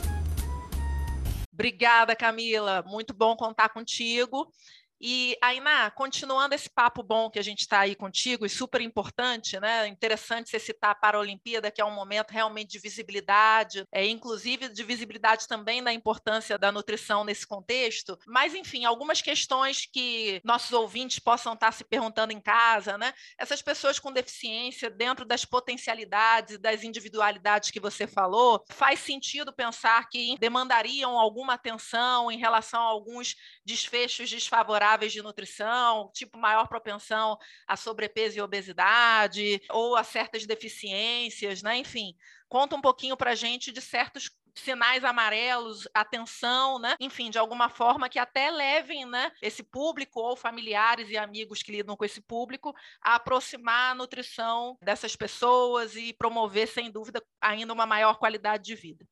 Obrigada, 1.51 2.15
Camila. 2.15 2.85
Muito 2.87 3.15
bom 3.15 3.35
contar 3.35 3.71
contigo. 3.71 4.53
E, 5.01 5.37
Ainá, 5.43 5.91
continuando 5.91 6.55
esse 6.55 6.71
papo 6.71 7.03
bom 7.03 7.31
que 7.31 7.39
a 7.39 7.43
gente 7.43 7.61
está 7.61 7.81
aí 7.81 7.95
contigo, 7.95 8.47
e 8.47 8.49
super 8.49 8.81
importante, 8.81 9.59
né? 9.61 9.87
Interessante 9.87 10.51
você 10.51 10.59
citar 10.59 10.91
a 10.91 10.95
Paralimpíada, 10.95 11.71
que 11.71 11.81
é 11.81 11.85
um 11.85 11.95
momento 11.95 12.31
realmente 12.31 12.71
de 12.71 12.79
visibilidade, 12.79 13.85
é, 13.93 14.07
inclusive 14.07 14.69
de 14.69 14.83
visibilidade 14.83 15.47
também 15.47 15.83
da 15.83 15.93
importância 15.93 16.59
da 16.59 16.73
nutrição 16.73 17.25
nesse 17.25 17.47
contexto. 17.47 18.19
Mas, 18.27 18.55
enfim, 18.55 18.85
algumas 18.85 19.21
questões 19.21 19.87
que 19.87 20.41
nossos 20.45 20.73
ouvintes 20.73 21.19
possam 21.19 21.53
estar 21.53 21.73
se 21.73 21.85
perguntando 21.85 22.33
em 22.33 22.41
casa, 22.41 22.97
né? 22.97 23.13
Essas 23.39 23.61
pessoas 23.61 23.99
com 23.99 24.13
deficiência, 24.13 24.89
dentro 24.91 25.25
das 25.25 25.45
potencialidades, 25.45 26.59
das 26.59 26.83
individualidades 26.83 27.71
que 27.71 27.81
você 27.81 28.07
falou, 28.07 28.65
faz 28.71 29.01
sentido 29.01 29.53
pensar 29.53 30.09
que 30.09 30.37
demandariam 30.39 31.19
alguma 31.19 31.55
atenção 31.55 32.31
em 32.31 32.39
relação 32.39 32.81
a 32.81 32.91
alguns 32.91 33.35
desfechos 33.65 34.31
desfavoráveis 34.31 34.87
favoráveis 34.97 35.13
de 35.13 35.23
nutrição, 35.23 36.11
tipo 36.13 36.39
maior 36.39 36.67
propensão 36.69 37.39
a 37.67 37.77
sobrepeso 37.77 38.39
e 38.39 38.41
obesidade, 38.41 39.61
ou 39.71 39.97
a 39.97 40.03
certas 40.03 40.47
deficiências, 40.47 41.63
né? 41.63 41.77
Enfim, 41.77 42.15
conta 42.49 42.75
um 42.75 42.81
pouquinho 42.81 43.17
para 43.17 43.33
a 43.33 43.35
gente 43.35 43.71
de 43.71 43.81
certos 43.81 44.31
sinais 44.55 45.05
amarelos, 45.05 45.87
atenção, 45.93 46.79
né? 46.79 46.97
Enfim, 46.99 47.31
de 47.31 47.39
alguma 47.39 47.69
forma 47.69 48.09
que 48.09 48.19
até 48.19 48.51
levem, 48.51 49.05
né, 49.05 49.31
esse 49.43 49.63
público 49.63 50.19
ou 50.19 50.35
familiares 50.35 51.11
e 51.11 51.17
amigos 51.19 51.63
que 51.63 51.73
lidam 51.73 51.95
com 51.95 52.05
esse 52.07 52.23
público 52.23 52.75
a 53.03 53.17
aproximar 53.17 53.93
a 53.93 53.95
nutrição 53.95 54.79
dessas 54.81 55.15
pessoas 55.15 55.95
e 55.95 56.15
promover, 56.15 56.67
sem 56.69 56.91
dúvida, 56.91 57.23
ainda 57.39 57.73
uma 57.75 57.85
maior 57.85 58.19
qualidade 58.19 58.65
de 58.65 58.75
vida. 58.75 59.07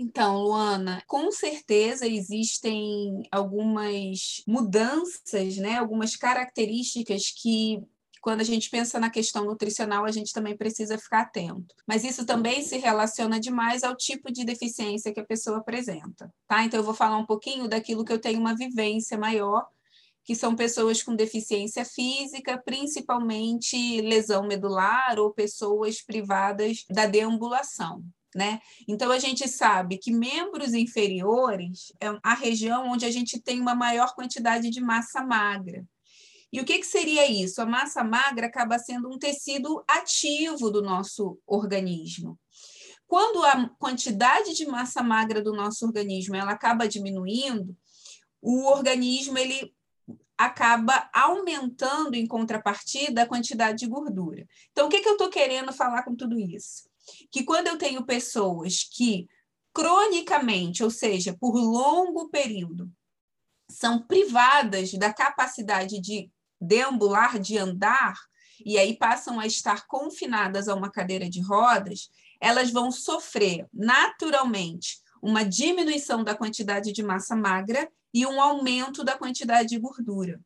Então, 0.00 0.38
Luana, 0.38 1.02
com 1.08 1.32
certeza 1.32 2.06
existem 2.06 3.20
algumas 3.32 4.44
mudanças, 4.46 5.56
né? 5.56 5.76
algumas 5.76 6.14
características 6.14 7.32
que 7.32 7.82
quando 8.20 8.40
a 8.40 8.44
gente 8.44 8.70
pensa 8.70 9.00
na 9.00 9.10
questão 9.10 9.44
nutricional, 9.44 10.04
a 10.04 10.12
gente 10.12 10.32
também 10.32 10.56
precisa 10.56 10.98
ficar 10.98 11.22
atento. 11.22 11.74
Mas 11.86 12.04
isso 12.04 12.24
também 12.24 12.62
se 12.62 12.78
relaciona 12.78 13.40
demais 13.40 13.82
ao 13.82 13.96
tipo 13.96 14.30
de 14.32 14.44
deficiência 14.44 15.12
que 15.12 15.20
a 15.20 15.26
pessoa 15.26 15.58
apresenta, 15.58 16.32
tá? 16.46 16.64
Então 16.64 16.78
eu 16.78 16.84
vou 16.84 16.94
falar 16.94 17.16
um 17.16 17.26
pouquinho 17.26 17.66
daquilo 17.68 18.04
que 18.04 18.12
eu 18.12 18.20
tenho 18.20 18.38
uma 18.38 18.54
vivência 18.54 19.18
maior, 19.18 19.66
que 20.24 20.34
são 20.34 20.54
pessoas 20.54 21.02
com 21.02 21.16
deficiência 21.16 21.84
física, 21.84 22.60
principalmente 22.64 24.00
lesão 24.02 24.46
medular 24.46 25.18
ou 25.18 25.32
pessoas 25.32 26.02
privadas 26.02 26.84
da 26.90 27.06
deambulação, 27.06 28.04
né? 28.34 28.60
Então, 28.86 29.10
a 29.10 29.18
gente 29.18 29.48
sabe 29.48 29.98
que 29.98 30.12
membros 30.12 30.74
inferiores 30.74 31.92
é 32.00 32.06
a 32.22 32.34
região 32.34 32.90
onde 32.90 33.04
a 33.04 33.10
gente 33.10 33.40
tem 33.40 33.60
uma 33.60 33.74
maior 33.74 34.14
quantidade 34.14 34.70
de 34.70 34.80
massa 34.80 35.22
magra. 35.22 35.84
E 36.52 36.60
o 36.60 36.64
que, 36.64 36.78
que 36.78 36.86
seria 36.86 37.30
isso? 37.30 37.60
A 37.60 37.66
massa 37.66 38.02
magra 38.02 38.46
acaba 38.46 38.78
sendo 38.78 39.10
um 39.10 39.18
tecido 39.18 39.84
ativo 39.86 40.70
do 40.70 40.82
nosso 40.82 41.38
organismo. 41.46 42.38
Quando 43.06 43.44
a 43.44 43.68
quantidade 43.78 44.54
de 44.54 44.66
massa 44.66 45.02
magra 45.02 45.42
do 45.42 45.52
nosso 45.52 45.84
organismo 45.86 46.36
ela 46.36 46.52
acaba 46.52 46.88
diminuindo, 46.88 47.76
o 48.40 48.64
organismo 48.64 49.38
ele 49.38 49.74
acaba 50.36 51.10
aumentando 51.12 52.14
em 52.14 52.26
contrapartida 52.26 53.22
a 53.22 53.26
quantidade 53.26 53.78
de 53.78 53.86
gordura. 53.86 54.46
Então, 54.70 54.86
o 54.86 54.88
que, 54.88 55.00
que 55.00 55.08
eu 55.08 55.12
estou 55.12 55.28
querendo 55.28 55.72
falar 55.72 56.04
com 56.04 56.14
tudo 56.14 56.38
isso? 56.38 56.87
Que 57.30 57.44
quando 57.44 57.68
eu 57.68 57.78
tenho 57.78 58.04
pessoas 58.04 58.84
que 58.84 59.28
cronicamente, 59.72 60.82
ou 60.82 60.90
seja, 60.90 61.36
por 61.38 61.54
longo 61.54 62.28
período, 62.28 62.90
são 63.70 64.00
privadas 64.00 64.92
da 64.94 65.12
capacidade 65.12 66.00
de 66.00 66.30
deambular, 66.60 67.38
de 67.38 67.58
andar, 67.58 68.16
e 68.64 68.78
aí 68.78 68.96
passam 68.96 69.38
a 69.38 69.46
estar 69.46 69.86
confinadas 69.86 70.68
a 70.68 70.74
uma 70.74 70.90
cadeira 70.90 71.28
de 71.28 71.40
rodas, 71.40 72.10
elas 72.40 72.70
vão 72.70 72.90
sofrer 72.90 73.66
naturalmente 73.72 75.00
uma 75.22 75.44
diminuição 75.44 76.24
da 76.24 76.34
quantidade 76.34 76.92
de 76.92 77.02
massa 77.02 77.36
magra 77.36 77.90
e 78.12 78.26
um 78.26 78.40
aumento 78.40 79.04
da 79.04 79.16
quantidade 79.16 79.68
de 79.68 79.78
gordura. 79.78 80.40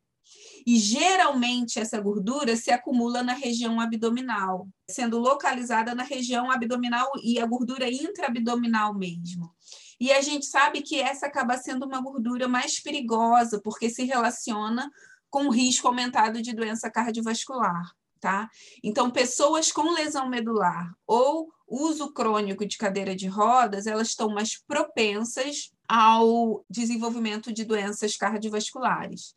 E 0.65 0.77
geralmente 0.77 1.79
essa 1.79 1.99
gordura 1.99 2.55
se 2.55 2.71
acumula 2.71 3.21
na 3.21 3.33
região 3.33 3.79
abdominal, 3.79 4.67
sendo 4.89 5.19
localizada 5.19 5.93
na 5.93 6.03
região 6.03 6.49
abdominal 6.49 7.11
e 7.21 7.39
a 7.39 7.45
gordura 7.45 7.89
intraabdominal 7.89 8.93
mesmo. 8.93 9.53
E 9.99 10.11
a 10.11 10.21
gente 10.21 10.45
sabe 10.45 10.81
que 10.81 10.99
essa 10.99 11.27
acaba 11.27 11.57
sendo 11.57 11.85
uma 11.85 12.01
gordura 12.01 12.47
mais 12.47 12.79
perigosa, 12.79 13.61
porque 13.61 13.89
se 13.89 14.03
relaciona 14.03 14.89
com 15.29 15.49
risco 15.49 15.87
aumentado 15.87 16.41
de 16.41 16.53
doença 16.53 16.89
cardiovascular. 16.89 17.91
Tá? 18.19 18.49
Então, 18.81 19.11
pessoas 19.11 19.69
com 19.69 19.91
lesão 19.91 20.29
medular 20.29 20.93
ou 21.05 21.51
uso 21.67 22.13
crônico 22.13 22.65
de 22.65 22.77
cadeira 22.77 23.13
de 23.13 23.27
rodas, 23.27 23.85
elas 23.85 24.09
estão 24.09 24.29
mais 24.29 24.57
propensas 24.57 25.73
ao 25.89 26.63
desenvolvimento 26.69 27.51
de 27.51 27.65
doenças 27.65 28.15
cardiovasculares. 28.15 29.35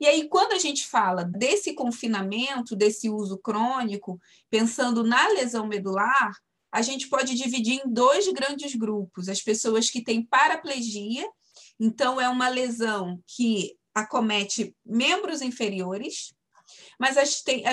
E 0.00 0.06
aí, 0.06 0.28
quando 0.28 0.52
a 0.52 0.58
gente 0.58 0.86
fala 0.86 1.24
desse 1.24 1.74
confinamento, 1.74 2.76
desse 2.76 3.08
uso 3.08 3.38
crônico, 3.38 4.20
pensando 4.50 5.02
na 5.02 5.28
lesão 5.28 5.66
medular, 5.66 6.32
a 6.70 6.82
gente 6.82 7.08
pode 7.08 7.34
dividir 7.34 7.80
em 7.84 7.90
dois 7.90 8.30
grandes 8.32 8.74
grupos: 8.74 9.28
as 9.28 9.40
pessoas 9.40 9.90
que 9.90 10.02
têm 10.02 10.22
paraplegia, 10.22 11.26
então 11.80 12.20
é 12.20 12.28
uma 12.28 12.48
lesão 12.48 13.18
que 13.26 13.74
acomete 13.94 14.76
membros 14.84 15.40
inferiores, 15.40 16.34
mas 16.98 17.16
a 17.16 17.24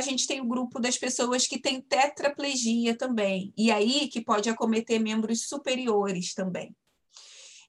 gente, 0.02 0.28
tem, 0.28 0.40
o 0.40 0.48
grupo 0.48 0.80
das 0.80 0.98
pessoas 0.98 1.48
que 1.48 1.60
têm 1.60 1.82
tetraplegia 1.82 2.96
também, 2.98 3.54
e 3.58 3.72
aí 3.72 4.08
que 4.08 4.22
pode 4.22 4.50
acometer 4.50 5.00
membros 5.02 5.48
superiores 5.48 6.34
também. 6.34 6.74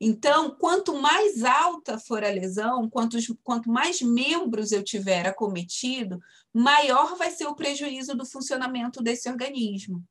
Então, 0.01 0.51
quanto 0.51 0.95
mais 0.95 1.45
alta 1.45 1.99
for 1.99 2.25
a 2.25 2.29
lesão, 2.29 2.89
quantos, 2.89 3.27
quanto 3.43 3.71
mais 3.71 4.03
membros 4.03 4.73
eu 4.73 4.83
tiver 4.83 5.27
acometido, 5.27 6.21
maior 6.53 7.17
vai 7.17 7.31
ser 7.31 7.47
o 7.47 7.55
prejuízo 7.55 8.17
do 8.17 8.27
funcionamento 8.27 9.03
desse 9.03 9.29
organismo. 9.29 10.05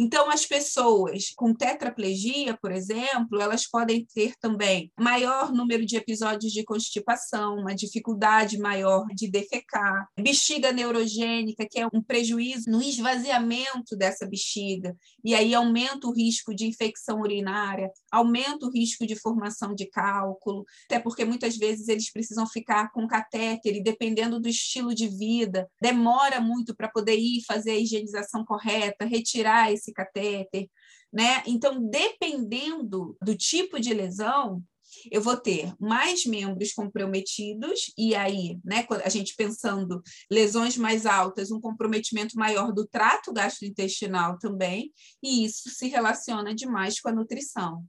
Então, 0.00 0.30
as 0.30 0.46
pessoas 0.46 1.32
com 1.36 1.52
tetraplegia, 1.52 2.56
por 2.62 2.70
exemplo, 2.70 3.40
elas 3.40 3.66
podem 3.68 4.06
ter 4.14 4.32
também 4.40 4.92
maior 4.96 5.52
número 5.52 5.84
de 5.84 5.96
episódios 5.96 6.52
de 6.52 6.62
constipação, 6.62 7.56
uma 7.56 7.74
dificuldade 7.74 8.58
maior 8.58 9.06
de 9.12 9.28
defecar, 9.28 10.06
bexiga 10.16 10.70
neurogênica, 10.70 11.66
que 11.68 11.80
é 11.80 11.86
um 11.92 12.00
prejuízo 12.00 12.70
no 12.70 12.80
esvaziamento 12.80 13.96
dessa 13.96 14.24
bexiga, 14.24 14.96
e 15.24 15.34
aí 15.34 15.52
aumenta 15.52 16.06
o 16.06 16.12
risco 16.12 16.54
de 16.54 16.64
infecção 16.64 17.20
urinária, 17.20 17.90
aumenta 18.12 18.66
o 18.66 18.70
risco 18.70 19.04
de 19.04 19.16
formação 19.16 19.74
de 19.74 19.86
cálculo, 19.90 20.64
até 20.84 21.00
porque 21.00 21.24
muitas 21.24 21.56
vezes 21.56 21.88
eles 21.88 22.12
precisam 22.12 22.46
ficar 22.46 22.92
com 22.92 23.08
catéter 23.08 23.74
e 23.74 23.82
dependendo 23.82 24.38
do 24.38 24.48
estilo 24.48 24.94
de 24.94 25.08
vida, 25.08 25.68
demora 25.82 26.40
muito 26.40 26.72
para 26.72 26.88
poder 26.88 27.16
ir 27.16 27.42
fazer 27.44 27.72
a 27.72 27.78
higienização 27.80 28.44
correta, 28.44 29.04
retirar 29.04 29.72
esse 29.72 29.87
esse 29.88 29.92
catéter, 29.92 30.68
né? 31.12 31.42
Então, 31.46 31.88
dependendo 31.88 33.16
do 33.22 33.36
tipo 33.36 33.80
de 33.80 33.92
lesão, 33.94 34.62
eu 35.10 35.20
vou 35.20 35.36
ter 35.36 35.74
mais 35.78 36.24
membros 36.24 36.72
comprometidos, 36.72 37.92
e 37.96 38.14
aí, 38.14 38.58
né, 38.64 38.86
a 39.04 39.08
gente 39.08 39.34
pensando 39.36 40.02
lesões 40.30 40.76
mais 40.76 41.06
altas, 41.06 41.50
um 41.50 41.60
comprometimento 41.60 42.36
maior 42.36 42.72
do 42.72 42.86
trato 42.86 43.32
gastrointestinal 43.32 44.38
também, 44.38 44.92
e 45.22 45.44
isso 45.44 45.70
se 45.70 45.88
relaciona 45.88 46.54
demais 46.54 47.00
com 47.00 47.08
a 47.08 47.12
nutrição. 47.12 47.84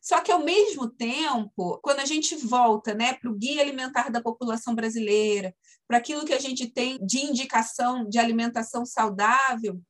Só 0.00 0.20
que, 0.20 0.32
ao 0.32 0.44
mesmo 0.44 0.90
tempo, 0.90 1.78
quando 1.80 2.00
a 2.00 2.04
gente 2.04 2.34
volta 2.34 2.92
né, 2.92 3.14
para 3.14 3.30
o 3.30 3.36
guia 3.36 3.62
alimentar 3.62 4.10
da 4.10 4.20
população 4.20 4.74
brasileira, 4.74 5.54
para 5.86 5.98
aquilo 5.98 6.24
que 6.24 6.32
a 6.32 6.40
gente 6.40 6.66
tem 6.66 6.98
de 7.06 7.18
indicação 7.18 8.08
de 8.08 8.18
alimentação 8.18 8.84
saudável, 8.84 9.80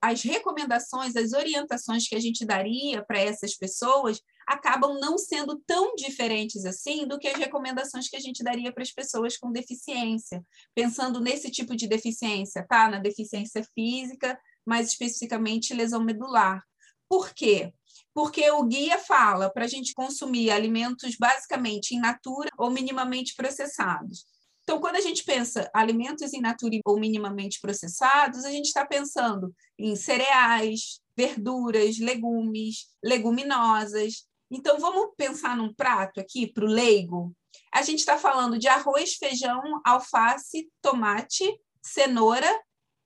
as 0.00 0.22
recomendações, 0.22 1.14
as 1.14 1.32
orientações 1.32 2.08
que 2.08 2.14
a 2.14 2.20
gente 2.20 2.44
daria 2.44 3.04
para 3.04 3.20
essas 3.20 3.54
pessoas 3.54 4.20
acabam 4.46 4.98
não 4.98 5.18
sendo 5.18 5.62
tão 5.66 5.94
diferentes 5.94 6.64
assim 6.64 7.06
do 7.06 7.18
que 7.18 7.28
as 7.28 7.36
recomendações 7.36 8.08
que 8.08 8.16
a 8.16 8.20
gente 8.20 8.42
daria 8.42 8.72
para 8.72 8.82
as 8.82 8.90
pessoas 8.90 9.36
com 9.36 9.52
deficiência, 9.52 10.42
pensando 10.74 11.20
nesse 11.20 11.50
tipo 11.50 11.76
de 11.76 11.86
deficiência, 11.86 12.66
tá? 12.66 12.88
Na 12.88 12.98
deficiência 12.98 13.62
física, 13.74 14.40
mais 14.66 14.88
especificamente 14.88 15.74
lesão 15.74 16.02
medular. 16.02 16.64
Por 17.08 17.34
quê? 17.34 17.72
Porque 18.14 18.50
o 18.50 18.64
guia 18.64 18.98
fala 18.98 19.50
para 19.50 19.64
a 19.64 19.68
gente 19.68 19.92
consumir 19.94 20.50
alimentos 20.50 21.16
basicamente 21.16 21.94
in 21.94 22.00
natura 22.00 22.48
ou 22.58 22.70
minimamente 22.70 23.34
processados. 23.34 24.24
Então, 24.70 24.80
quando 24.80 24.94
a 24.94 25.00
gente 25.00 25.24
pensa 25.24 25.68
alimentos 25.74 26.32
in 26.32 26.40
natura 26.40 26.78
ou 26.84 26.96
minimamente 26.96 27.60
processados, 27.60 28.44
a 28.44 28.52
gente 28.52 28.66
está 28.66 28.86
pensando 28.86 29.52
em 29.76 29.96
cereais, 29.96 31.00
verduras, 31.16 31.98
legumes, 31.98 32.86
leguminosas. 33.02 34.28
Então, 34.48 34.78
vamos 34.78 35.12
pensar 35.16 35.56
num 35.56 35.74
prato 35.74 36.20
aqui 36.20 36.46
para 36.46 36.64
o 36.64 36.68
leigo. 36.68 37.34
A 37.74 37.82
gente 37.82 37.98
está 37.98 38.16
falando 38.16 38.60
de 38.60 38.68
arroz, 38.68 39.14
feijão, 39.14 39.60
alface, 39.84 40.70
tomate, 40.80 41.52
cenoura 41.82 42.48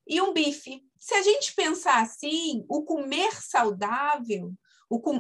e 0.06 0.21
um 0.21 0.35
bife. 0.35 0.83
Se 1.00 1.14
a 1.14 1.23
gente 1.23 1.54
pensar 1.54 2.02
assim, 2.02 2.62
o 2.68 2.83
comer 2.83 3.33
saudável 3.42 4.52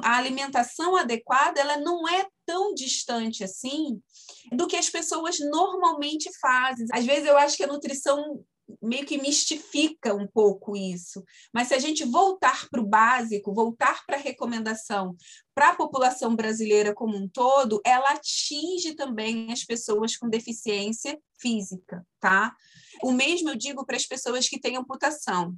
a 0.02 0.16
alimentação 0.16 0.96
adequada 0.96 1.60
ela 1.60 1.76
não 1.78 2.08
é 2.08 2.26
tão 2.46 2.74
distante 2.74 3.42
assim 3.42 4.00
do 4.52 4.66
que 4.66 4.76
as 4.76 4.90
pessoas 4.90 5.38
normalmente 5.38 6.30
fazem. 6.40 6.86
Às 6.92 7.04
vezes 7.04 7.26
eu 7.26 7.36
acho 7.36 7.56
que 7.56 7.64
a 7.64 7.68
nutrição 7.68 8.44
meio 8.82 9.04
que 9.04 9.20
mistifica 9.20 10.14
um 10.14 10.26
pouco 10.26 10.76
isso. 10.76 11.22
Mas 11.52 11.68
se 11.68 11.74
a 11.74 11.78
gente 11.78 12.04
voltar 12.04 12.68
para 12.70 12.80
o 12.80 12.86
básico, 12.86 13.54
voltar 13.54 14.04
para 14.06 14.16
a 14.16 14.20
recomendação 14.20 15.16
para 15.54 15.70
a 15.70 15.76
população 15.76 16.34
brasileira 16.34 16.92
como 16.92 17.16
um 17.16 17.28
todo, 17.28 17.80
ela 17.84 18.10
atinge 18.10 18.94
também 18.94 19.52
as 19.52 19.64
pessoas 19.64 20.16
com 20.16 20.28
deficiência 20.28 21.18
física, 21.38 22.04
tá? 22.18 22.54
O 23.02 23.12
mesmo 23.12 23.50
eu 23.50 23.54
digo 23.54 23.84
para 23.84 23.96
as 23.96 24.06
pessoas 24.06 24.48
que 24.48 24.58
têm 24.58 24.76
amputação. 24.76 25.54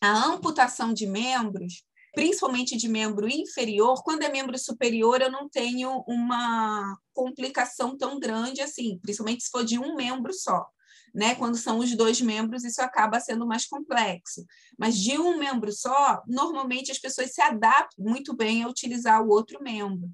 A 0.00 0.24
amputação 0.24 0.94
de 0.94 1.06
membros 1.06 1.84
principalmente 2.12 2.76
de 2.76 2.88
membro 2.88 3.28
inferior, 3.28 4.02
quando 4.02 4.22
é 4.22 4.28
membro 4.28 4.58
superior, 4.58 5.20
eu 5.20 5.30
não 5.30 5.48
tenho 5.48 6.04
uma 6.06 6.96
complicação 7.12 7.96
tão 7.96 8.18
grande 8.18 8.60
assim, 8.60 8.98
principalmente 9.02 9.44
se 9.44 9.50
for 9.50 9.64
de 9.64 9.78
um 9.78 9.94
membro 9.94 10.32
só. 10.32 10.66
Né? 11.14 11.34
Quando 11.34 11.56
são 11.56 11.78
os 11.78 11.94
dois 11.96 12.20
membros, 12.20 12.64
isso 12.64 12.80
acaba 12.80 13.18
sendo 13.18 13.46
mais 13.46 13.66
complexo. 13.66 14.44
Mas 14.78 14.96
de 14.96 15.18
um 15.18 15.36
membro 15.38 15.72
só, 15.72 16.22
normalmente 16.26 16.92
as 16.92 16.98
pessoas 16.98 17.34
se 17.34 17.42
adaptam 17.42 18.04
muito 18.04 18.34
bem 18.34 18.62
a 18.62 18.68
utilizar 18.68 19.20
o 19.22 19.28
outro 19.28 19.62
membro. 19.62 20.08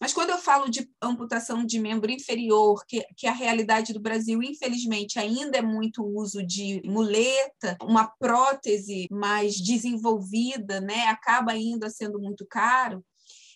Mas 0.00 0.12
quando 0.12 0.30
eu 0.30 0.38
falo 0.38 0.70
de 0.70 0.88
amputação 1.02 1.64
de 1.64 1.78
membro 1.80 2.10
inferior, 2.10 2.84
que, 2.86 3.04
que 3.16 3.26
a 3.26 3.32
realidade 3.32 3.92
do 3.92 4.00
Brasil, 4.00 4.40
infelizmente, 4.42 5.18
ainda 5.18 5.58
é 5.58 5.62
muito 5.62 6.04
uso 6.04 6.44
de 6.46 6.80
muleta, 6.84 7.76
uma 7.82 8.06
prótese 8.06 9.08
mais 9.10 9.56
desenvolvida, 9.56 10.80
né, 10.80 11.06
acaba 11.08 11.52
ainda 11.52 11.90
sendo 11.90 12.20
muito 12.20 12.46
caro, 12.48 13.04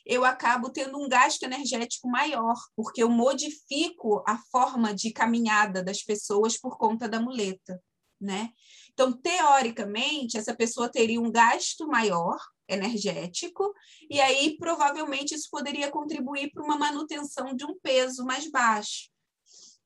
eu 0.05 0.25
acabo 0.25 0.71
tendo 0.71 0.99
um 0.99 1.09
gasto 1.09 1.45
energético 1.45 2.09
maior, 2.09 2.57
porque 2.75 3.03
eu 3.03 3.09
modifico 3.09 4.23
a 4.27 4.37
forma 4.51 4.93
de 4.93 5.13
caminhada 5.13 5.83
das 5.83 6.03
pessoas 6.03 6.59
por 6.59 6.77
conta 6.77 7.09
da 7.09 7.21
muleta, 7.21 7.81
né? 8.21 8.51
Então, 8.93 9.13
teoricamente, 9.13 10.37
essa 10.37 10.55
pessoa 10.55 10.91
teria 10.91 11.21
um 11.21 11.31
gasto 11.31 11.87
maior 11.87 12.37
energético, 12.69 13.73
e 14.09 14.21
aí 14.21 14.57
provavelmente 14.57 15.35
isso 15.35 15.49
poderia 15.51 15.91
contribuir 15.91 16.51
para 16.53 16.63
uma 16.63 16.79
manutenção 16.79 17.55
de 17.55 17.65
um 17.65 17.79
peso 17.81 18.25
mais 18.25 18.51
baixo. 18.51 19.11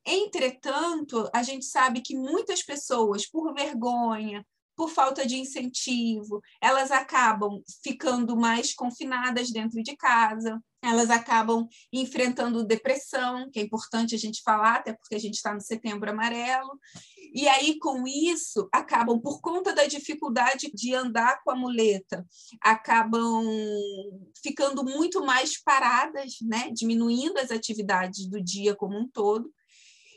Entretanto, 0.05 1.29
a 1.33 1.43
gente 1.43 1.65
sabe 1.65 2.01
que 2.01 2.17
muitas 2.17 2.63
pessoas, 2.63 3.27
por 3.27 3.53
vergonha, 3.53 4.47
por 4.77 4.91
falta 4.91 5.27
de 5.27 5.37
incentivo, 5.37 6.43
elas 6.61 6.91
acabam 6.91 7.63
ficando 7.83 8.37
mais 8.37 8.75
confinadas 8.75 9.51
dentro 9.51 9.83
de 9.83 9.97
casa, 9.97 10.63
elas 10.83 11.11
acabam 11.11 11.67
enfrentando 11.93 12.65
depressão, 12.65 13.51
que 13.51 13.59
é 13.59 13.63
importante 13.63 14.15
a 14.15 14.19
gente 14.19 14.43
falar, 14.43 14.77
até 14.77 14.93
porque 14.93 15.15
a 15.15 15.19
gente 15.19 15.35
está 15.35 15.53
no 15.53 15.61
setembro 15.61 16.11
amarelo. 16.11 16.79
E 17.35 17.49
aí, 17.49 17.79
com 17.79 18.07
isso, 18.07 18.69
acabam, 18.73 19.21
por 19.21 19.41
conta 19.41 19.73
da 19.73 19.87
dificuldade 19.87 20.71
de 20.73 20.95
andar 20.95 21.43
com 21.43 21.51
a 21.51 21.57
muleta, 21.57 22.25
acabam 22.63 23.45
ficando 24.43 24.85
muito 24.85 25.25
mais 25.25 25.61
paradas, 25.61 26.37
né? 26.43 26.71
diminuindo 26.73 27.39
as 27.39 27.51
atividades 27.51 28.29
do 28.29 28.41
dia 28.41 28.77
como 28.77 28.97
um 28.97 29.09
todo 29.09 29.51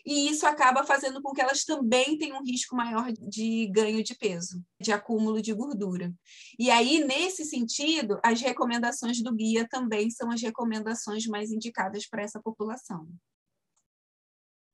e 0.06 0.30
isso 0.30 0.46
acaba 0.46 0.84
fazendo 0.84 1.22
com 1.22 1.34
que 1.34 1.42
elas 1.42 1.64
também 1.64 2.18
tenham 2.18 2.40
um 2.40 2.44
risco 2.44 2.76
maior 2.76 3.12
de 3.12 3.68
ganho 3.68 4.04
de 4.04 4.16
peso, 4.16 4.64
de 4.82 4.92
acúmulo 4.92 5.42
de 5.42 5.54
gordura. 5.54 6.14
E 6.58 6.70
aí, 6.70 7.04
nesse 7.04 7.46
sentido, 7.46 8.20
as 8.24 8.42
recomendações 8.42 9.22
do 9.22 9.34
guia 9.34 9.68
também 9.68 10.10
são 10.10 10.32
as 10.32 10.42
recomendações 10.42 11.26
mais 11.28 11.52
indicadas 11.52 12.08
para 12.08 12.24
essa 12.24 12.42
população. 12.42 13.08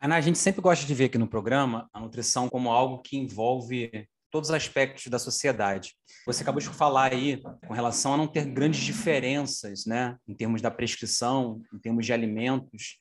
Ana, 0.01 0.17
a 0.17 0.21
gente 0.21 0.37
sempre 0.37 0.61
gosta 0.61 0.85
de 0.85 0.93
ver 0.93 1.05
aqui 1.05 1.17
no 1.17 1.27
programa 1.27 1.89
a 1.91 1.99
nutrição 1.99 2.49
como 2.49 2.69
algo 2.69 3.01
que 3.01 3.17
envolve 3.17 4.07
todos 4.29 4.49
os 4.49 4.55
aspectos 4.55 5.07
da 5.07 5.17
sociedade. 5.17 5.95
Você 6.25 6.43
acabou 6.43 6.61
de 6.61 6.67
falar 6.67 7.13
aí 7.13 7.41
com 7.65 7.73
relação 7.73 8.13
a 8.13 8.17
não 8.17 8.27
ter 8.27 8.45
grandes 8.45 8.81
diferenças, 8.81 9.85
né, 9.85 10.17
em 10.27 10.35
termos 10.35 10.61
da 10.61 10.69
prescrição, 10.69 11.61
em 11.73 11.79
termos 11.79 12.05
de 12.05 12.11
alimentos 12.11 12.99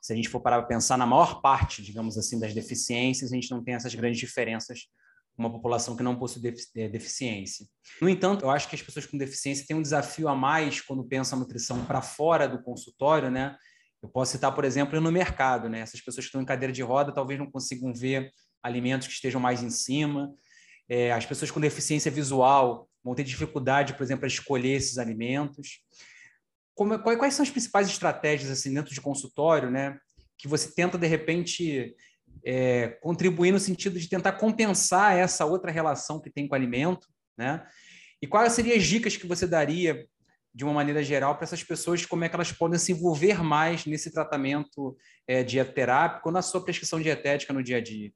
se 0.00 0.12
a 0.12 0.16
gente 0.16 0.28
for 0.28 0.40
parar 0.40 0.58
para 0.58 0.68
pensar, 0.68 0.96
na 0.96 1.06
maior 1.06 1.40
parte, 1.40 1.82
digamos 1.82 2.16
assim, 2.16 2.38
das 2.38 2.54
deficiências, 2.54 3.32
a 3.32 3.34
gente 3.34 3.50
não 3.50 3.62
tem 3.62 3.74
essas 3.74 3.94
grandes 3.94 4.18
diferenças 4.18 4.86
com 5.36 5.42
uma 5.42 5.52
população 5.52 5.96
que 5.96 6.02
não 6.02 6.18
possui 6.18 6.52
é, 6.76 6.88
deficiência. 6.88 7.66
No 8.00 8.08
entanto, 8.08 8.44
eu 8.44 8.50
acho 8.50 8.68
que 8.68 8.74
as 8.74 8.82
pessoas 8.82 9.06
com 9.06 9.16
deficiência 9.16 9.64
têm 9.66 9.76
um 9.76 9.82
desafio 9.82 10.28
a 10.28 10.34
mais 10.34 10.80
quando 10.80 11.04
pensam 11.04 11.38
a 11.38 11.40
nutrição 11.40 11.84
para 11.84 12.02
fora 12.02 12.48
do 12.48 12.62
consultório, 12.62 13.30
né? 13.30 13.56
Eu 14.02 14.08
posso 14.08 14.32
citar, 14.32 14.54
por 14.54 14.64
exemplo, 14.64 15.00
no 15.00 15.12
mercado, 15.12 15.68
né? 15.68 15.80
Essas 15.80 16.00
pessoas 16.00 16.24
que 16.24 16.28
estão 16.28 16.42
em 16.42 16.44
cadeira 16.44 16.72
de 16.72 16.82
roda 16.82 17.12
talvez 17.12 17.38
não 17.38 17.50
consigam 17.50 17.92
ver 17.92 18.32
alimentos 18.62 19.06
que 19.06 19.14
estejam 19.14 19.40
mais 19.40 19.62
em 19.62 19.70
cima. 19.70 20.32
É, 20.88 21.12
as 21.12 21.26
pessoas 21.26 21.50
com 21.50 21.60
deficiência 21.60 22.10
visual 22.10 22.88
vão 23.02 23.14
ter 23.14 23.24
dificuldade, 23.24 23.94
por 23.94 24.02
exemplo, 24.02 24.24
a 24.24 24.28
escolher 24.28 24.74
esses 24.76 24.98
alimentos 24.98 25.80
como, 26.78 26.96
quais 27.00 27.34
são 27.34 27.42
as 27.42 27.50
principais 27.50 27.88
estratégias 27.88 28.52
assim 28.52 28.72
dentro 28.72 28.94
de 28.94 29.00
consultório, 29.00 29.68
né, 29.68 29.98
que 30.38 30.46
você 30.46 30.72
tenta 30.72 30.96
de 30.96 31.08
repente 31.08 31.92
é, 32.44 32.90
contribuir 33.02 33.50
no 33.50 33.58
sentido 33.58 33.98
de 33.98 34.08
tentar 34.08 34.34
compensar 34.34 35.16
essa 35.16 35.44
outra 35.44 35.72
relação 35.72 36.20
que 36.20 36.30
tem 36.30 36.46
com 36.46 36.54
o 36.54 36.56
alimento, 36.56 37.08
né? 37.36 37.66
E 38.22 38.28
quais 38.28 38.52
seriam 38.52 38.76
as 38.76 38.84
dicas 38.84 39.16
que 39.16 39.26
você 39.26 39.44
daria 39.44 40.06
de 40.54 40.64
uma 40.64 40.72
maneira 40.72 41.02
geral 41.02 41.34
para 41.34 41.44
essas 41.44 41.64
pessoas 41.64 42.06
como 42.06 42.24
é 42.24 42.28
que 42.28 42.36
elas 42.36 42.52
podem 42.52 42.78
se 42.78 42.92
envolver 42.92 43.42
mais 43.42 43.84
nesse 43.84 44.12
tratamento 44.12 44.96
é, 45.26 45.42
dieterápico 45.42 46.30
na 46.30 46.42
sua 46.42 46.62
prescrição 46.62 47.00
dietética 47.00 47.52
no 47.52 47.62
dia 47.62 47.78
a 47.78 47.80
dia? 47.80 48.12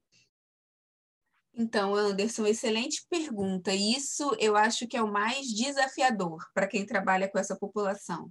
Então, 1.52 1.94
Anderson, 1.96 2.46
excelente 2.46 3.04
pergunta. 3.10 3.74
Isso 3.74 4.36
eu 4.38 4.56
acho 4.56 4.86
que 4.86 4.96
é 4.96 5.02
o 5.02 5.12
mais 5.12 5.48
desafiador 5.48 6.38
para 6.54 6.68
quem 6.68 6.86
trabalha 6.86 7.28
com 7.28 7.38
essa 7.38 7.56
população. 7.56 8.30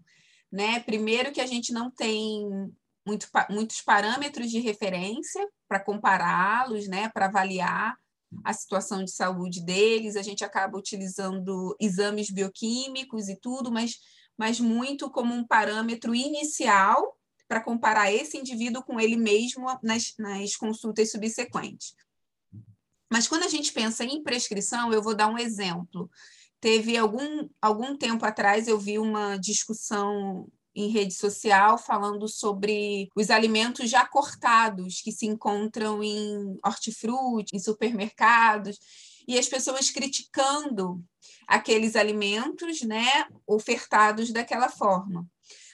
Né? 0.51 0.79
Primeiro, 0.81 1.31
que 1.31 1.41
a 1.41 1.45
gente 1.45 1.71
não 1.71 1.89
tem 1.89 2.43
muito, 3.05 3.27
muitos 3.49 3.81
parâmetros 3.81 4.49
de 4.49 4.59
referência 4.59 5.47
para 5.67 5.79
compará-los, 5.79 6.87
né? 6.87 7.09
para 7.09 7.27
avaliar 7.27 7.95
a 8.43 8.53
situação 8.53 9.03
de 9.03 9.11
saúde 9.11 9.63
deles, 9.63 10.15
a 10.15 10.21
gente 10.21 10.43
acaba 10.43 10.77
utilizando 10.77 11.75
exames 11.79 12.29
bioquímicos 12.29 13.27
e 13.27 13.35
tudo, 13.35 13.71
mas, 13.71 13.97
mas 14.37 14.59
muito 14.59 15.09
como 15.09 15.33
um 15.33 15.45
parâmetro 15.45 16.15
inicial 16.15 17.17
para 17.47 17.61
comparar 17.61 18.11
esse 18.11 18.37
indivíduo 18.37 18.83
com 18.83 18.99
ele 18.99 19.17
mesmo 19.17 19.65
nas, 19.83 20.13
nas 20.17 20.55
consultas 20.55 21.11
subsequentes. 21.11 21.93
Mas 23.11 23.27
quando 23.27 23.43
a 23.43 23.49
gente 23.49 23.73
pensa 23.73 24.05
em 24.05 24.23
prescrição, 24.23 24.93
eu 24.93 25.03
vou 25.03 25.13
dar 25.13 25.27
um 25.27 25.37
exemplo. 25.37 26.09
Teve 26.61 26.95
algum, 26.95 27.49
algum 27.59 27.97
tempo 27.97 28.23
atrás, 28.23 28.67
eu 28.67 28.79
vi 28.79 28.99
uma 28.99 29.35
discussão 29.35 30.47
em 30.75 30.89
rede 30.89 31.13
social 31.13 31.77
falando 31.77 32.27
sobre 32.27 33.09
os 33.15 33.29
alimentos 33.29 33.89
já 33.89 34.05
cortados 34.05 35.01
que 35.01 35.11
se 35.11 35.25
encontram 35.25 36.01
em 36.03 36.57
hortifruti, 36.63 37.55
em 37.55 37.59
supermercados, 37.59 38.79
e 39.27 39.37
as 39.37 39.49
pessoas 39.49 39.89
criticando 39.89 41.03
aqueles 41.47 41.95
alimentos, 41.95 42.81
né, 42.83 43.25
ofertados 43.45 44.31
daquela 44.31 44.69
forma. 44.69 45.27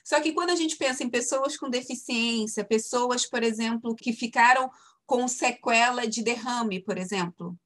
Só 0.04 0.22
que 0.22 0.32
quando 0.32 0.52
a 0.52 0.56
gente 0.56 0.78
pensa 0.78 1.04
em 1.04 1.10
pessoas 1.10 1.58
com 1.58 1.70
deficiência, 1.70 2.64
pessoas, 2.64 3.26
por 3.30 3.44
exemplo, 3.44 3.94
que 3.94 4.14
ficaram 4.14 4.72
com 5.06 5.28
sequela 5.28 6.08
de 6.08 6.24
derrame, 6.24 6.82
por 6.82 6.98
exemplo, 6.98 7.58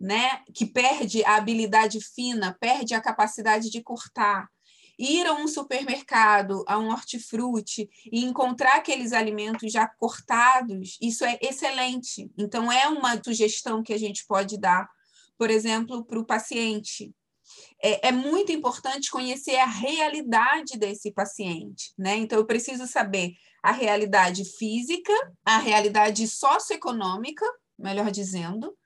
né? 0.00 0.42
que 0.54 0.64
perde 0.64 1.22
a 1.24 1.36
habilidade 1.36 2.00
fina, 2.00 2.56
perde 2.58 2.94
a 2.94 3.00
capacidade 3.00 3.68
de 3.70 3.82
cortar. 3.82 4.48
ir 4.98 5.26
a 5.26 5.32
um 5.32 5.48
supermercado, 5.48 6.62
a 6.66 6.78
um 6.78 6.90
hortifruti 6.90 7.88
e 8.12 8.24
encontrar 8.24 8.76
aqueles 8.76 9.12
alimentos 9.12 9.72
já 9.72 9.86
cortados, 9.86 10.98
isso 11.00 11.24
é 11.24 11.38
excelente. 11.40 12.30
Então, 12.38 12.70
é 12.70 12.86
uma 12.88 13.22
sugestão 13.22 13.82
que 13.82 13.94
a 13.94 13.98
gente 13.98 14.26
pode 14.26 14.58
dar, 14.58 14.88
por 15.38 15.50
exemplo, 15.50 16.04
para 16.04 16.18
o 16.18 16.26
paciente. 16.26 17.14
É, 17.82 18.08
é, 18.08 18.12
muito 18.12 18.52
importante 18.52 19.10
conhecer 19.10 19.56
a 19.56 19.66
realidade 19.66 20.78
desse 20.78 21.10
paciente, 21.10 21.94
né? 21.98 22.16
Então, 22.16 22.38
eu 22.38 22.46
preciso 22.46 22.86
saber 22.86 23.32
a 23.62 23.72
realidade 23.72 24.44
física, 24.44 25.12
a 25.44 25.58
realidade 25.58 26.28
socioeconômica, 26.28 27.44
melhor 27.78 28.10
dizendo, 28.10 28.76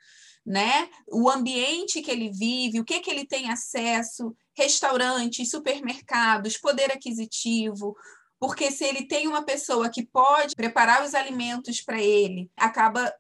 né? 0.45 0.89
O 1.09 1.31
ambiente 1.31 2.03
que 2.03 2.11
ele 2.11 2.31
vive, 2.31 2.81
o 2.81 2.85
que, 2.85 3.01
que 3.01 3.11
ele 3.11 3.27
tem 3.27 3.51
acesso, 3.51 4.35
restaurantes, 4.57 5.51
supermercados, 5.51 6.59
poder 6.59 6.93
aquisitivo, 6.93 7.97
porque 8.39 8.71
se 8.71 8.85
ele 8.85 9.07
tem 9.07 9.27
uma 9.27 9.43
pessoa 9.43 9.89
que 9.89 10.05
pode 10.05 10.55
preparar 10.55 11.05
os 11.05 11.15
alimentos 11.15 11.81
para 11.81 12.01
ele, 12.01 12.51
acaba 12.57 13.13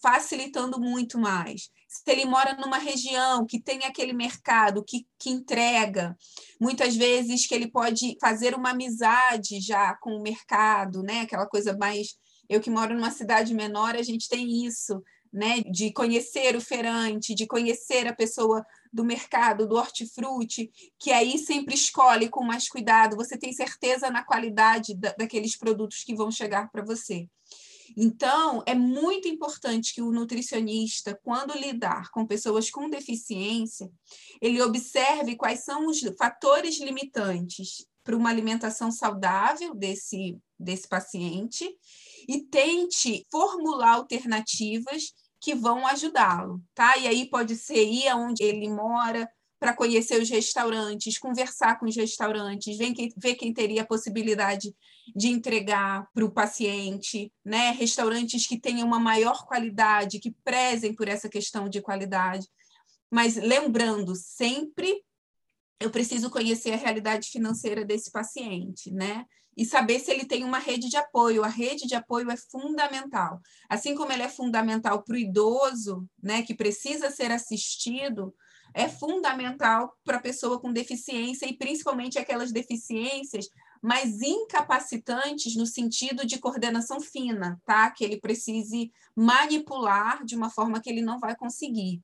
facilitando 0.00 0.78
muito 0.80 1.18
mais. 1.18 1.70
Se 1.88 2.02
ele 2.06 2.24
mora 2.24 2.54
numa 2.54 2.78
região 2.78 3.46
que 3.46 3.60
tem 3.60 3.84
aquele 3.84 4.12
mercado 4.12 4.84
que, 4.84 5.06
que 5.18 5.30
entrega, 5.30 6.16
muitas 6.60 6.96
vezes 6.96 7.46
que 7.46 7.54
ele 7.54 7.70
pode 7.70 8.16
fazer 8.20 8.54
uma 8.54 8.70
amizade 8.70 9.60
já 9.60 9.94
com 9.96 10.16
o 10.16 10.22
mercado, 10.22 11.02
né? 11.02 11.20
Aquela 11.20 11.46
coisa 11.46 11.76
mais. 11.76 12.16
Eu 12.48 12.60
que 12.60 12.70
moro 12.70 12.94
numa 12.94 13.10
cidade 13.10 13.54
menor, 13.54 13.94
a 13.94 14.02
gente 14.02 14.28
tem 14.28 14.64
isso, 14.66 15.02
né? 15.32 15.60
De 15.62 15.92
conhecer 15.92 16.54
o 16.54 16.60
feirante, 16.60 17.34
de 17.34 17.46
conhecer 17.46 18.06
a 18.06 18.14
pessoa 18.14 18.64
do 18.92 19.04
mercado, 19.04 19.66
do 19.66 19.76
hortifruti, 19.76 20.70
que 20.98 21.10
aí 21.10 21.38
sempre 21.38 21.74
escolhe 21.74 22.28
com 22.28 22.44
mais 22.44 22.68
cuidado, 22.68 23.16
você 23.16 23.38
tem 23.38 23.52
certeza 23.52 24.10
na 24.10 24.22
qualidade 24.22 24.94
da, 24.94 25.12
daqueles 25.12 25.56
produtos 25.56 26.04
que 26.04 26.14
vão 26.14 26.30
chegar 26.30 26.70
para 26.70 26.84
você. 26.84 27.26
Então, 27.96 28.62
é 28.66 28.74
muito 28.74 29.28
importante 29.28 29.94
que 29.94 30.02
o 30.02 30.12
nutricionista, 30.12 31.18
quando 31.22 31.58
lidar 31.58 32.10
com 32.10 32.26
pessoas 32.26 32.70
com 32.70 32.88
deficiência, 32.88 33.90
ele 34.40 34.62
observe 34.62 35.36
quais 35.36 35.64
são 35.64 35.86
os 35.86 36.00
fatores 36.18 36.80
limitantes 36.80 37.86
para 38.02 38.16
uma 38.16 38.30
alimentação 38.30 38.90
saudável 38.90 39.74
desse, 39.74 40.36
desse 40.58 40.88
paciente 40.88 41.68
e 42.28 42.42
tente 42.42 43.26
formular 43.30 43.94
alternativas 43.94 45.12
que 45.42 45.56
vão 45.56 45.84
ajudá-lo, 45.88 46.62
tá? 46.72 46.96
E 46.96 47.08
aí 47.08 47.28
pode 47.28 47.56
ser 47.56 47.82
ir 47.82 48.06
aonde 48.06 48.44
ele 48.44 48.68
mora 48.68 49.28
para 49.58 49.74
conhecer 49.74 50.22
os 50.22 50.30
restaurantes, 50.30 51.18
conversar 51.18 51.78
com 51.78 51.86
os 51.86 51.96
restaurantes, 51.96 52.78
ver 52.78 52.92
quem, 52.94 53.12
ver 53.16 53.34
quem 53.34 53.52
teria 53.52 53.82
a 53.82 53.86
possibilidade 53.86 54.74
de 55.14 55.28
entregar 55.28 56.08
para 56.14 56.24
o 56.24 56.30
paciente, 56.30 57.32
né? 57.44 57.72
Restaurantes 57.72 58.46
que 58.46 58.58
tenham 58.58 58.86
uma 58.86 59.00
maior 59.00 59.44
qualidade, 59.44 60.20
que 60.20 60.30
prezem 60.44 60.94
por 60.94 61.08
essa 61.08 61.28
questão 61.28 61.68
de 61.68 61.82
qualidade. 61.82 62.46
Mas 63.10 63.34
lembrando, 63.34 64.14
sempre 64.14 65.02
eu 65.80 65.90
preciso 65.90 66.30
conhecer 66.30 66.72
a 66.72 66.76
realidade 66.76 67.28
financeira 67.30 67.84
desse 67.84 68.12
paciente, 68.12 68.92
né? 68.92 69.26
E 69.56 69.64
saber 69.64 70.00
se 70.00 70.10
ele 70.10 70.24
tem 70.24 70.44
uma 70.44 70.58
rede 70.58 70.88
de 70.88 70.96
apoio. 70.96 71.44
A 71.44 71.48
rede 71.48 71.86
de 71.86 71.94
apoio 71.94 72.30
é 72.30 72.36
fundamental. 72.36 73.40
Assim 73.68 73.94
como 73.94 74.12
ela 74.12 74.24
é 74.24 74.28
fundamental 74.28 75.02
para 75.02 75.14
o 75.14 75.18
idoso, 75.18 76.08
né, 76.22 76.42
que 76.42 76.54
precisa 76.54 77.10
ser 77.10 77.30
assistido, 77.30 78.34
é 78.74 78.88
fundamental 78.88 79.94
para 80.04 80.16
a 80.16 80.20
pessoa 80.20 80.58
com 80.58 80.72
deficiência 80.72 81.46
e 81.46 81.56
principalmente 81.56 82.18
aquelas 82.18 82.52
deficiências 82.52 83.46
mais 83.82 84.22
incapacitantes 84.22 85.56
no 85.56 85.66
sentido 85.66 86.24
de 86.24 86.38
coordenação 86.38 87.00
fina, 87.00 87.60
tá? 87.66 87.90
Que 87.90 88.04
ele 88.04 88.20
precise 88.20 88.92
manipular 89.14 90.24
de 90.24 90.36
uma 90.36 90.48
forma 90.48 90.80
que 90.80 90.88
ele 90.88 91.02
não 91.02 91.18
vai 91.18 91.36
conseguir. 91.36 92.00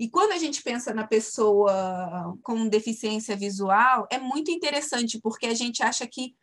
E 0.00 0.10
quando 0.10 0.32
a 0.32 0.38
gente 0.38 0.62
pensa 0.62 0.92
na 0.92 1.06
pessoa 1.06 2.36
com 2.42 2.68
deficiência 2.68 3.36
visual, 3.36 4.08
é 4.10 4.18
muito 4.18 4.50
interessante, 4.50 5.20
porque 5.20 5.46
a 5.46 5.54
gente 5.54 5.82
acha 5.82 6.06
que 6.06 6.34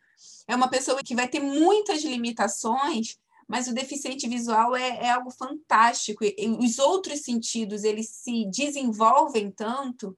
é 0.46 0.54
uma 0.54 0.68
pessoa 0.68 1.02
que 1.02 1.14
vai 1.14 1.28
ter 1.28 1.40
muitas 1.40 2.02
limitações, 2.02 3.16
mas 3.46 3.68
o 3.68 3.74
deficiente 3.74 4.28
visual 4.28 4.74
é, 4.74 5.06
é 5.06 5.10
algo 5.10 5.30
fantástico. 5.30 6.24
E, 6.24 6.34
os 6.58 6.78
outros 6.78 7.20
sentidos, 7.20 7.84
eles 7.84 8.08
se 8.08 8.46
desenvolvem 8.50 9.50
tanto 9.50 10.16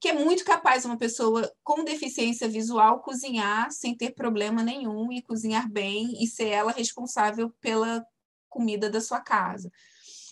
que 0.00 0.08
é 0.08 0.12
muito 0.12 0.44
capaz 0.44 0.84
uma 0.84 0.98
pessoa 0.98 1.50
com 1.62 1.82
deficiência 1.82 2.46
visual 2.46 3.00
cozinhar 3.00 3.70
sem 3.70 3.96
ter 3.96 4.10
problema 4.10 4.62
nenhum 4.62 5.10
e 5.10 5.22
cozinhar 5.22 5.66
bem 5.70 6.22
e 6.22 6.26
ser 6.26 6.48
ela 6.48 6.72
responsável 6.72 7.50
pela 7.60 8.04
comida 8.50 8.90
da 8.90 9.00
sua 9.00 9.20
casa. 9.20 9.72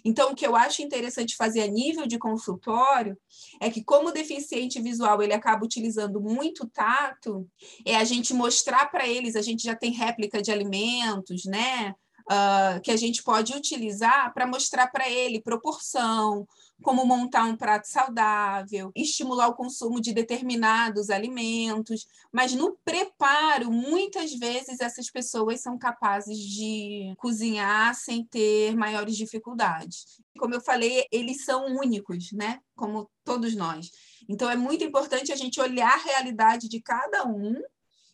Então, 0.05 0.33
o 0.33 0.35
que 0.35 0.47
eu 0.47 0.57
acho 0.57 0.83
interessante 0.83 1.37
fazer 1.37 1.63
a 1.63 1.67
nível 1.67 2.07
de 2.07 2.19
consultório 2.19 3.17
é 3.61 3.71
que, 3.71 3.85
como 3.85 4.09
o 4.09 4.13
deficiente 4.13 4.81
visual 4.81 5.23
ele 5.23 5.33
acaba 5.33 5.65
utilizando 5.65 6.21
muito 6.21 6.67
tato, 6.69 7.49
é 7.85 7.97
a 7.97 8.05
gente 8.05 8.35
mostrar 8.35 8.91
para 8.91 9.07
eles, 9.07 9.37
a 9.37 9.43
gente 9.43 9.63
já 9.63 9.75
tem 9.75 9.93
réplica 9.93 10.43
de 10.43 10.51
alimentos, 10.51 11.45
né? 11.45 11.95
Uh, 12.23 12.81
que 12.83 12.93
a 12.93 12.97
gente 12.97 13.21
pode 13.23 13.53
utilizar 13.53 14.33
para 14.33 14.47
mostrar 14.47 14.87
para 14.87 15.11
ele 15.11 15.43
proporção, 15.43 16.47
como 16.83 17.07
montar 17.07 17.45
um 17.45 17.57
prato 17.57 17.87
saudável, 17.87 18.91
estimular 18.95 19.49
o 19.49 19.55
consumo 19.55 20.01
de 20.01 20.13
determinados 20.13 21.09
alimentos, 21.09 22.07
mas 22.33 22.53
no 22.53 22.77
preparo, 22.85 23.71
muitas 23.71 24.35
vezes 24.35 24.81
essas 24.81 25.11
pessoas 25.11 25.63
são 25.63 25.79
capazes 25.79 26.39
de 26.39 27.15
cozinhar 27.17 27.95
sem 27.95 28.25
ter 28.25 28.77
maiores 28.77 29.17
dificuldades. 29.17 30.21
Como 30.39 30.55
eu 30.55 30.61
falei, 30.61 31.07
eles 31.11 31.45
são 31.45 31.65
únicos, 31.77 32.33
né? 32.33 32.59
Como 32.75 33.11
todos 33.25 33.55
nós. 33.55 33.91
Então 34.29 34.51
é 34.51 34.57
muito 34.57 34.85
importante 34.85 35.33
a 35.33 35.37
gente 35.37 35.61
olhar 35.61 35.93
a 35.93 36.03
realidade 36.03 36.69
de 36.69 36.81
cada 36.81 37.27
um 37.27 37.55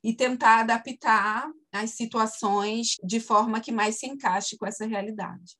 e 0.03 0.15
tentar 0.15 0.61
adaptar 0.61 1.51
as 1.73 1.91
situações 1.91 2.97
de 3.03 3.21
forma 3.21 3.61
que 3.61 3.73
mais 3.73 3.99
se 3.99 4.07
encaixe 4.07 4.57
com 4.57 4.67
essa 4.67 4.87
realidade. 4.87 5.57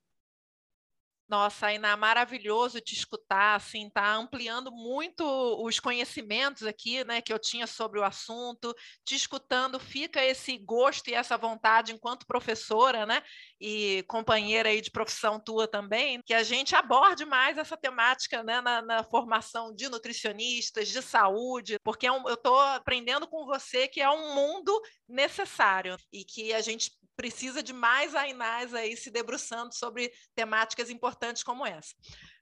Nossa, 1.29 1.67
Ainá, 1.67 1.95
maravilhoso 1.95 2.81
te 2.81 2.95
escutar, 2.95 3.55
assim, 3.55 3.91
tá 3.91 4.15
ampliando 4.15 4.73
muito 4.73 5.23
os 5.63 5.79
conhecimentos 5.79 6.63
aqui, 6.63 7.05
né, 7.05 7.21
que 7.21 7.31
eu 7.31 7.39
tinha 7.39 7.67
sobre 7.67 8.01
o 8.01 8.05
assunto. 8.05 8.75
Te 9.05 9.15
escutando, 9.15 9.79
fica 9.79 10.25
esse 10.25 10.57
gosto 10.57 11.09
e 11.09 11.15
essa 11.15 11.37
vontade 11.37 11.93
enquanto 11.93 12.27
professora, 12.27 13.05
né, 13.05 13.23
e 13.61 14.03
companheira 14.09 14.71
aí 14.71 14.81
de 14.81 14.91
profissão 14.91 15.39
tua 15.39 15.69
também, 15.69 16.23
que 16.25 16.33
a 16.33 16.43
gente 16.43 16.75
aborde 16.75 17.27
mais 17.27 17.59
essa 17.59 17.77
temática, 17.77 18.43
né, 18.43 18.63
na, 18.63 18.81
na 18.81 19.05
formação 19.05 19.75
de 19.75 19.87
nutricionistas, 19.91 20.89
de 20.89 21.03
saúde, 21.03 21.79
porque 21.85 22.07
é 22.07 22.11
eu 22.11 22.35
estou 22.35 22.59
aprendendo 22.59 23.29
com 23.29 23.45
você 23.45 23.87
que 23.87 24.01
é 24.01 24.09
um 24.09 24.35
mundo 24.35 24.81
necessário 25.07 25.99
e 26.11 26.25
que 26.25 26.55
a 26.55 26.63
gente 26.63 26.91
precisa 27.19 27.65
de 27.65 27.73
mais 27.73 28.15
Ainás 28.15 28.73
aí 28.73 28.97
se 28.97 29.11
debruçando 29.11 29.75
sobre 29.75 30.13
temáticas 30.37 30.89
importantes 30.89 31.43
como 31.43 31.67
essa. 31.67 31.93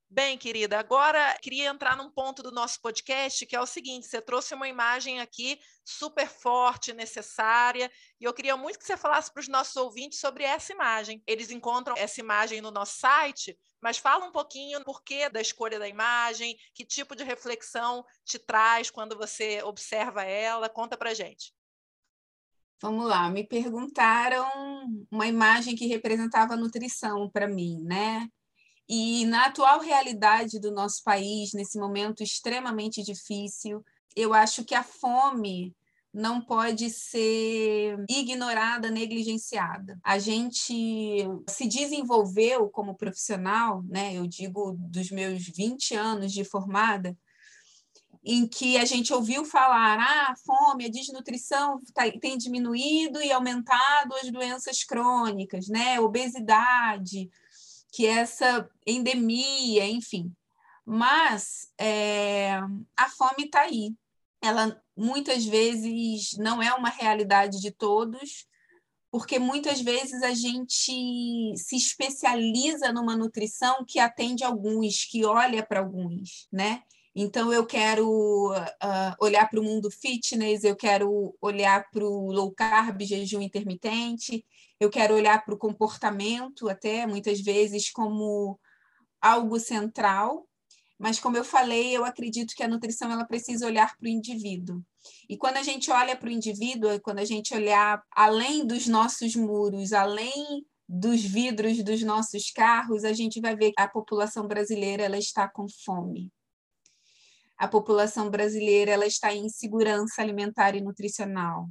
Bem, 0.09 0.39
querida, 0.39 0.79
agora 0.79 1.37
queria 1.43 1.69
entrar 1.69 1.97
num 1.97 2.11
ponto 2.11 2.41
do 2.43 2.53
nosso 2.53 2.81
podcast, 2.81 3.45
que 3.45 3.57
é 3.57 3.61
o 3.61 3.67
seguinte: 3.67 4.07
você 4.07 4.21
trouxe 4.21 4.55
uma 4.55 4.69
imagem 4.69 5.19
aqui 5.19 5.59
super 5.85 6.29
forte, 6.29 6.93
necessária, 6.93 7.91
e 8.21 8.25
eu 8.25 8.35
queria 8.35 8.57
muito 8.57 8.79
que 8.79 8.85
você 8.85 8.97
falasse 8.97 9.33
para 9.33 9.41
os 9.41 9.49
nossos 9.49 9.75
ouvintes 9.77 10.21
sobre 10.21 10.45
essa 10.45 10.73
imagem. 10.73 11.23
Eles 11.27 11.51
encontram 11.51 11.97
essa 11.97 12.21
imagem 12.21 12.61
no 12.61 12.71
nosso 12.71 12.99
site, 12.99 13.59
mas 13.81 13.97
fala 13.97 14.27
um 14.27 14.33
pouquinho 14.33 14.85
por 14.85 15.03
que 15.03 15.29
da 15.31 15.41
escolha 15.41 15.79
da 15.79 15.89
imagem, 15.89 16.57
que 16.75 16.85
tipo 16.85 17.17
de 17.17 17.25
reflexão 17.25 18.05
te 18.25 18.39
traz 18.39 18.91
quando 18.91 19.17
você 19.17 19.62
observa 19.62 20.23
ela. 20.23 20.69
Conta 20.69 20.97
para 20.97 21.15
gente. 21.15 21.56
Vamos 22.81 23.07
lá, 23.07 23.31
me 23.31 23.47
perguntaram 23.47 24.47
uma 25.11 25.27
imagem 25.27 25.75
que 25.75 25.87
representava 25.87 26.57
nutrição 26.57 27.31
para 27.31 27.49
mim, 27.49 27.81
né? 27.83 28.29
E 28.89 29.25
na 29.27 29.47
atual 29.47 29.81
realidade 29.81 30.61
do 30.61 30.71
nosso 30.71 31.03
país, 31.03 31.53
nesse 31.55 31.79
momento 31.79 32.23
extremamente 32.23 33.03
difícil, 33.03 33.83
eu 34.15 34.33
acho 34.33 34.65
que 34.65 34.75
a 34.75 34.83
fome 34.83 35.75
não 36.12 36.41
pode 36.41 36.89
ser 36.89 37.97
ignorada, 38.09 38.91
negligenciada. 38.91 39.99
A 40.03 40.19
gente 40.19 40.73
se 41.49 41.69
desenvolveu 41.69 42.71
como 42.71 42.97
profissional, 42.97 43.83
né? 43.89 44.15
Eu 44.15 44.27
digo 44.27 44.77
dos 44.79 45.11
meus 45.11 45.47
20 45.47 45.95
anos 45.95 46.33
de 46.33 46.45
formada, 46.45 47.17
em 48.29 48.45
que 48.45 48.77
a 48.77 48.85
gente 48.85 49.15
ouviu 49.15 49.45
falar, 49.45 50.01
ah, 50.01 50.33
a 50.33 50.37
fome, 50.37 50.87
a 50.87 50.91
desnutrição 50.91 51.81
tá, 51.95 52.03
tem 52.21 52.37
diminuído 52.37 53.23
e 53.23 53.31
aumentado 53.31 54.17
as 54.17 54.29
doenças 54.33 54.83
crônicas, 54.83 55.69
né? 55.69 56.01
Obesidade, 56.01 57.31
que 57.93 58.05
é 58.05 58.15
essa 58.15 58.69
endemia, 58.85 59.87
enfim. 59.87 60.35
Mas 60.85 61.71
é, 61.79 62.59
a 62.97 63.09
fome 63.17 63.45
está 63.45 63.61
aí. 63.61 63.95
Ela 64.43 64.77
muitas 64.97 65.45
vezes 65.45 66.37
não 66.37 66.61
é 66.61 66.75
uma 66.75 66.89
realidade 66.89 67.61
de 67.61 67.71
todos, 67.71 68.45
porque 69.09 69.39
muitas 69.39 69.81
vezes 69.81 70.21
a 70.25 70.35
gente 70.35 71.55
se 71.57 71.77
especializa 71.77 72.93
numa 72.93 73.17
nutrição 73.17 73.85
que 73.87 74.01
atende 74.01 74.43
alguns, 74.43 75.05
que 75.05 75.25
olha 75.25 75.65
para 75.65 75.79
alguns, 75.79 76.49
né? 76.51 76.83
Então, 77.18 77.50
eu 77.50 77.64
quero 77.64 78.52
uh, 78.52 79.16
olhar 79.18 79.48
para 79.48 79.59
o 79.59 79.62
mundo 79.64 79.90
fitness, 79.90 80.64
eu 80.64 80.76
quero 80.76 81.35
olhar 81.40 81.88
para 81.90 82.05
o 82.05 82.31
low 82.31 82.52
carb, 82.52 83.00
jejum 83.00 83.40
intermitente, 83.40 84.44
eu 84.79 84.90
quero 84.90 85.14
olhar 85.14 85.42
para 85.42 85.55
o 85.55 85.59
comportamento, 85.59 86.68
até 86.68 87.07
muitas 87.07 87.40
vezes, 87.40 87.90
como 87.90 88.61
algo 89.18 89.59
central. 89.59 90.46
Mas, 90.98 91.18
como 91.18 91.38
eu 91.38 91.44
falei, 91.44 91.96
eu 91.96 92.05
acredito 92.05 92.55
que 92.55 92.62
a 92.62 92.68
nutrição 92.68 93.11
ela 93.11 93.24
precisa 93.24 93.64
olhar 93.64 93.96
para 93.96 94.05
o 94.05 94.11
indivíduo. 94.11 94.85
E 95.26 95.38
quando 95.38 95.57
a 95.57 95.62
gente 95.62 95.90
olha 95.90 96.14
para 96.14 96.29
o 96.29 96.33
indivíduo, 96.33 97.00
quando 97.00 97.20
a 97.20 97.24
gente 97.24 97.55
olhar 97.55 98.02
além 98.14 98.66
dos 98.66 98.87
nossos 98.87 99.35
muros, 99.35 99.94
além 99.94 100.66
dos 100.87 101.22
vidros 101.22 101.83
dos 101.83 102.02
nossos 102.02 102.50
carros, 102.50 103.05
a 103.05 103.14
gente 103.14 103.40
vai 103.40 103.57
ver 103.57 103.72
que 103.72 103.81
a 103.81 103.88
população 103.88 104.46
brasileira 104.46 105.05
ela 105.05 105.16
está 105.16 105.48
com 105.48 105.66
fome. 105.66 106.31
A 107.59 107.66
população 107.66 108.31
brasileira 108.31 108.92
ela 108.92 109.07
está 109.07 109.33
em 109.33 109.47
insegurança 109.47 110.21
alimentar 110.21 110.75
e 110.75 110.81
nutricional. 110.81 111.69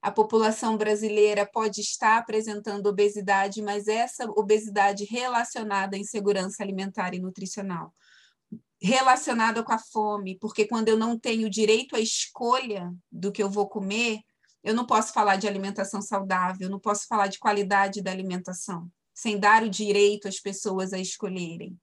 A 0.00 0.12
população 0.12 0.76
brasileira 0.76 1.44
pode 1.44 1.80
estar 1.80 2.18
apresentando 2.18 2.86
obesidade, 2.86 3.60
mas 3.60 3.88
essa 3.88 4.24
obesidade 4.30 5.04
relacionada 5.04 5.96
à 5.96 5.98
insegurança 5.98 6.62
alimentar 6.62 7.14
e 7.14 7.18
nutricional 7.18 7.92
relacionada 8.80 9.62
com 9.62 9.72
a 9.72 9.78
fome, 9.78 10.38
porque 10.38 10.64
quando 10.64 10.88
eu 10.88 10.96
não 10.96 11.18
tenho 11.18 11.50
direito 11.50 11.96
à 11.96 12.00
escolha 12.00 12.94
do 13.10 13.32
que 13.32 13.42
eu 13.42 13.50
vou 13.50 13.68
comer, 13.68 14.20
eu 14.62 14.74
não 14.74 14.86
posso 14.86 15.12
falar 15.12 15.36
de 15.36 15.48
alimentação 15.48 16.00
saudável, 16.00 16.68
não 16.68 16.78
posso 16.78 17.06
falar 17.06 17.26
de 17.26 17.38
qualidade 17.38 18.02
da 18.02 18.10
alimentação, 18.10 18.88
sem 19.14 19.38
dar 19.38 19.62
o 19.62 19.70
direito 19.70 20.28
às 20.28 20.40
pessoas 20.40 20.92
a 20.92 20.98
escolherem. 20.98 21.76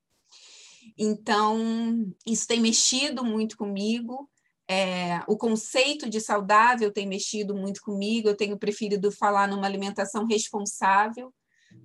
Então, 0.97 2.11
isso 2.25 2.47
tem 2.47 2.59
mexido 2.59 3.23
muito 3.23 3.57
comigo. 3.57 4.29
É, 4.67 5.19
o 5.27 5.37
conceito 5.37 6.09
de 6.09 6.19
saudável 6.19 6.91
tem 6.91 7.07
mexido 7.07 7.55
muito 7.55 7.81
comigo. 7.81 8.29
Eu 8.29 8.37
tenho 8.37 8.57
preferido 8.57 9.11
falar 9.11 9.47
numa 9.47 9.65
alimentação 9.65 10.25
responsável, 10.25 11.33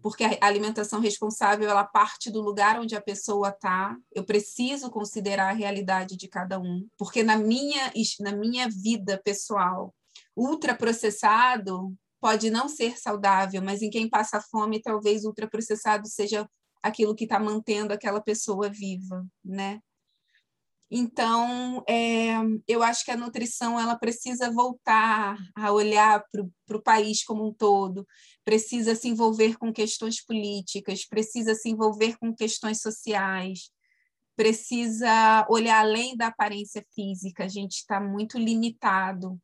porque 0.03 0.25
a 0.25 0.47
alimentação 0.47 1.01
responsável 1.01 1.69
ela 1.69 1.85
parte 1.85 2.31
do 2.31 2.41
lugar 2.41 2.81
onde 2.81 2.97
a 2.97 3.01
pessoa 3.01 3.51
está. 3.51 3.97
Eu 4.13 4.25
preciso 4.25 4.91
considerar 4.91 5.51
a 5.51 5.55
realidade 5.55 6.17
de 6.17 6.29
cada 6.29 6.59
um, 6.59 6.87
porque 6.97 7.23
na 7.23 7.37
minha 7.37 7.93
na 8.21 8.33
minha 8.33 8.69
vida 8.69 9.21
pessoal, 9.23 9.95
ultraprocessado 10.37 11.95
pode 12.21 12.51
não 12.51 12.69
ser 12.69 12.99
saudável, 12.99 13.63
mas 13.63 13.81
em 13.83 13.89
quem 13.91 14.09
passa 14.09 14.41
fome, 14.41 14.81
talvez 14.81 15.25
ultraprocessado 15.25 16.07
seja 16.07 16.47
aquilo 16.83 17.15
que 17.15 17.25
está 17.25 17.39
mantendo 17.39 17.93
aquela 17.93 18.21
pessoa 18.21 18.69
viva, 18.69 19.27
né? 19.45 19.81
Então, 20.93 21.85
é, 21.89 22.33
eu 22.67 22.83
acho 22.83 23.05
que 23.05 23.13
a 23.13 23.17
nutrição 23.17 23.79
ela 23.79 23.97
precisa 23.97 24.51
voltar 24.51 25.39
a 25.55 25.71
olhar 25.71 26.25
para 26.67 26.77
o 26.77 26.83
país 26.83 27.23
como 27.23 27.47
um 27.47 27.53
todo, 27.55 28.05
precisa 28.45 28.97
se 28.97 29.07
envolver 29.07 29.57
com 29.57 29.73
questões 29.73 30.25
políticas, 30.25 31.07
precisa 31.07 31.55
se 31.55 31.69
envolver 31.69 32.19
com 32.19 32.35
questões 32.35 32.81
sociais, 32.81 33.71
precisa 34.35 35.47
olhar 35.49 35.79
além 35.79 36.17
da 36.17 36.27
aparência 36.27 36.85
física, 36.93 37.45
a 37.45 37.49
gente 37.49 37.77
está 37.77 38.01
muito 38.01 38.37
limitado, 38.37 39.39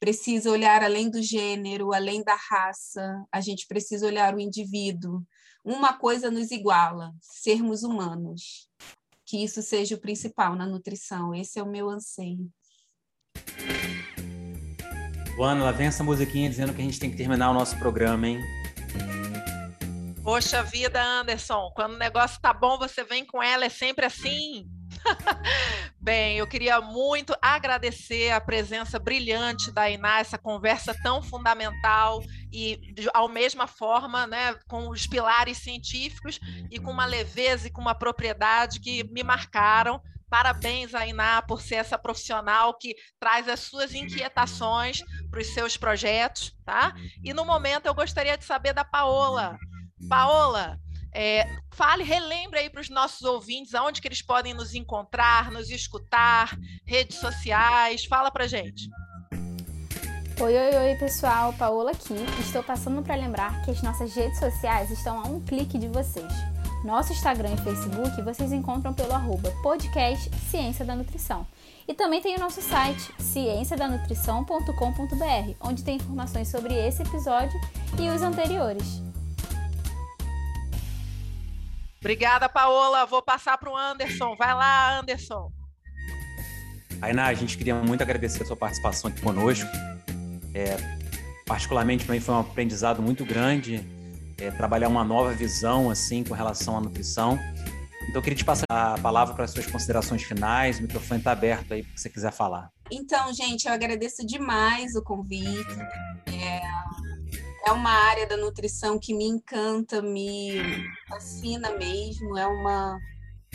precisa 0.00 0.50
olhar 0.50 0.82
além 0.82 1.08
do 1.08 1.22
gênero, 1.22 1.92
além 1.92 2.24
da 2.24 2.34
raça, 2.34 3.24
a 3.30 3.40
gente 3.40 3.66
precisa 3.68 4.06
olhar 4.06 4.34
o 4.34 4.40
indivíduo. 4.40 5.22
Uma 5.64 5.92
coisa 5.92 6.30
nos 6.30 6.50
iguala, 6.50 7.12
sermos 7.20 7.82
humanos 7.82 8.70
que 9.30 9.44
isso 9.44 9.62
seja 9.62 9.94
o 9.94 10.00
principal 10.00 10.56
na 10.56 10.66
nutrição. 10.66 11.32
Esse 11.32 11.60
é 11.60 11.62
o 11.62 11.66
meu 11.66 11.88
anseio. 11.88 12.50
Luana, 15.36 15.62
lá 15.62 15.70
vem 15.70 15.86
essa 15.86 16.02
musiquinha 16.02 16.50
dizendo 16.50 16.74
que 16.74 16.80
a 16.80 16.84
gente 16.84 16.98
tem 16.98 17.12
que 17.12 17.16
terminar 17.16 17.52
o 17.52 17.54
nosso 17.54 17.78
programa, 17.78 18.26
hein? 18.26 18.40
Poxa 20.24 20.64
vida, 20.64 21.00
Anderson, 21.00 21.70
quando 21.76 21.94
o 21.94 21.98
negócio 21.98 22.40
tá 22.40 22.52
bom, 22.52 22.76
você 22.76 23.04
vem 23.04 23.24
com 23.24 23.40
ela, 23.40 23.64
é 23.64 23.68
sempre 23.68 24.04
assim. 24.04 24.68
Bem, 26.00 26.38
eu 26.38 26.46
queria 26.46 26.80
muito 26.80 27.34
agradecer 27.40 28.30
a 28.30 28.40
presença 28.40 28.98
brilhante 28.98 29.70
da 29.70 29.88
Iná, 29.90 30.20
essa 30.20 30.38
conversa 30.38 30.94
tão 31.02 31.22
fundamental 31.22 32.22
e, 32.52 32.94
ao 33.12 33.28
mesma 33.28 33.66
forma, 33.66 34.26
né, 34.26 34.54
com 34.66 34.88
os 34.88 35.06
pilares 35.06 35.58
científicos 35.58 36.40
e 36.70 36.78
com 36.78 36.90
uma 36.90 37.04
leveza 37.04 37.68
e 37.68 37.70
com 37.70 37.80
uma 37.80 37.94
propriedade 37.94 38.80
que 38.80 39.04
me 39.12 39.22
marcaram. 39.22 40.00
Parabéns, 40.28 40.94
Ainá, 40.94 41.42
por 41.42 41.60
ser 41.60 41.76
essa 41.76 41.98
profissional 41.98 42.78
que 42.78 42.94
traz 43.18 43.48
as 43.48 43.60
suas 43.60 43.92
inquietações 43.92 45.02
para 45.28 45.40
os 45.40 45.48
seus 45.48 45.76
projetos, 45.76 46.56
tá? 46.64 46.94
E 47.24 47.34
no 47.34 47.44
momento 47.44 47.86
eu 47.86 47.94
gostaria 47.94 48.38
de 48.38 48.44
saber 48.44 48.72
da 48.72 48.84
Paola. 48.84 49.58
Paola, 50.08 50.78
é, 51.12 51.44
fale, 51.70 52.04
relembre 52.04 52.60
aí 52.60 52.70
para 52.70 52.80
os 52.80 52.88
nossos 52.88 53.22
ouvintes 53.22 53.74
aonde 53.74 54.00
que 54.00 54.08
eles 54.08 54.22
podem 54.22 54.54
nos 54.54 54.74
encontrar, 54.74 55.50
nos 55.50 55.68
escutar, 55.70 56.56
redes 56.84 57.18
sociais. 57.18 58.04
Fala 58.04 58.30
para 58.30 58.46
gente. 58.46 58.88
Oi, 60.40 60.56
oi, 60.56 60.74
oi, 60.74 60.94
pessoal. 60.96 61.52
Paola 61.52 61.90
aqui. 61.90 62.14
Estou 62.40 62.62
passando 62.62 63.02
para 63.02 63.14
lembrar 63.14 63.62
que 63.62 63.70
as 63.70 63.82
nossas 63.82 64.14
redes 64.14 64.38
sociais 64.38 64.90
estão 64.90 65.20
a 65.20 65.26
um 65.26 65.38
clique 65.40 65.76
de 65.76 65.88
vocês. 65.88 66.32
Nosso 66.84 67.12
Instagram 67.12 67.52
e 67.52 67.58
Facebook 67.58 68.22
vocês 68.22 68.50
encontram 68.52 68.94
pelo 68.94 69.12
arroba 69.12 69.52
podcast 69.62 70.30
Ciência 70.50 70.82
da 70.82 70.96
Nutrição. 70.96 71.46
E 71.86 71.92
também 71.92 72.22
tem 72.22 72.36
o 72.36 72.40
nosso 72.40 72.62
site, 72.62 73.12
cienciadanutrição.com.br, 73.18 75.54
onde 75.60 75.84
tem 75.84 75.96
informações 75.96 76.48
sobre 76.48 76.72
esse 76.74 77.02
episódio 77.02 77.60
e 77.98 78.08
os 78.08 78.22
anteriores. 78.22 79.09
Obrigada, 82.00 82.48
Paola. 82.48 83.06
Vou 83.06 83.22
passar 83.22 83.56
para 83.58 83.70
o 83.70 83.76
Anderson. 83.76 84.34
Vai 84.36 84.54
lá, 84.54 84.98
Anderson. 84.98 85.52
Ainá, 87.00 87.26
a 87.26 87.34
gente 87.34 87.56
queria 87.56 87.74
muito 87.74 88.02
agradecer 88.02 88.42
a 88.42 88.46
sua 88.46 88.56
participação 88.56 89.10
aqui 89.10 89.20
conosco. 89.20 89.70
É, 90.54 90.76
particularmente 91.46 92.04
para 92.04 92.14
mim 92.14 92.20
foi 92.20 92.34
um 92.34 92.40
aprendizado 92.40 93.00
muito 93.00 93.24
grande 93.24 93.84
é, 94.40 94.50
trabalhar 94.50 94.88
uma 94.88 95.04
nova 95.04 95.32
visão 95.32 95.90
assim 95.90 96.24
com 96.24 96.34
relação 96.34 96.76
à 96.76 96.80
nutrição. 96.80 97.38
Então 98.02 98.16
eu 98.16 98.22
queria 98.22 98.36
te 98.36 98.44
passar 98.44 98.64
a 98.68 98.98
palavra 98.98 99.34
para 99.34 99.44
as 99.44 99.52
suas 99.52 99.66
considerações 99.66 100.22
finais. 100.22 100.78
O 100.78 100.82
microfone 100.82 101.20
está 101.20 101.32
aberto 101.32 101.74
aí 101.74 101.82
para 101.84 101.96
você 101.96 102.08
quiser 102.08 102.32
falar. 102.32 102.70
Então, 102.90 103.32
gente, 103.32 103.68
eu 103.68 103.72
agradeço 103.72 104.26
demais 104.26 104.96
o 104.96 105.02
convite. 105.02 105.76
É, 107.66 107.72
uma 107.72 107.90
área 107.90 108.26
da 108.26 108.36
nutrição 108.36 108.98
que 108.98 109.14
me 109.14 109.24
encanta, 109.24 110.00
me 110.00 110.58
fascina 111.08 111.70
mesmo. 111.76 112.36
É 112.38 112.46
uma 112.46 112.98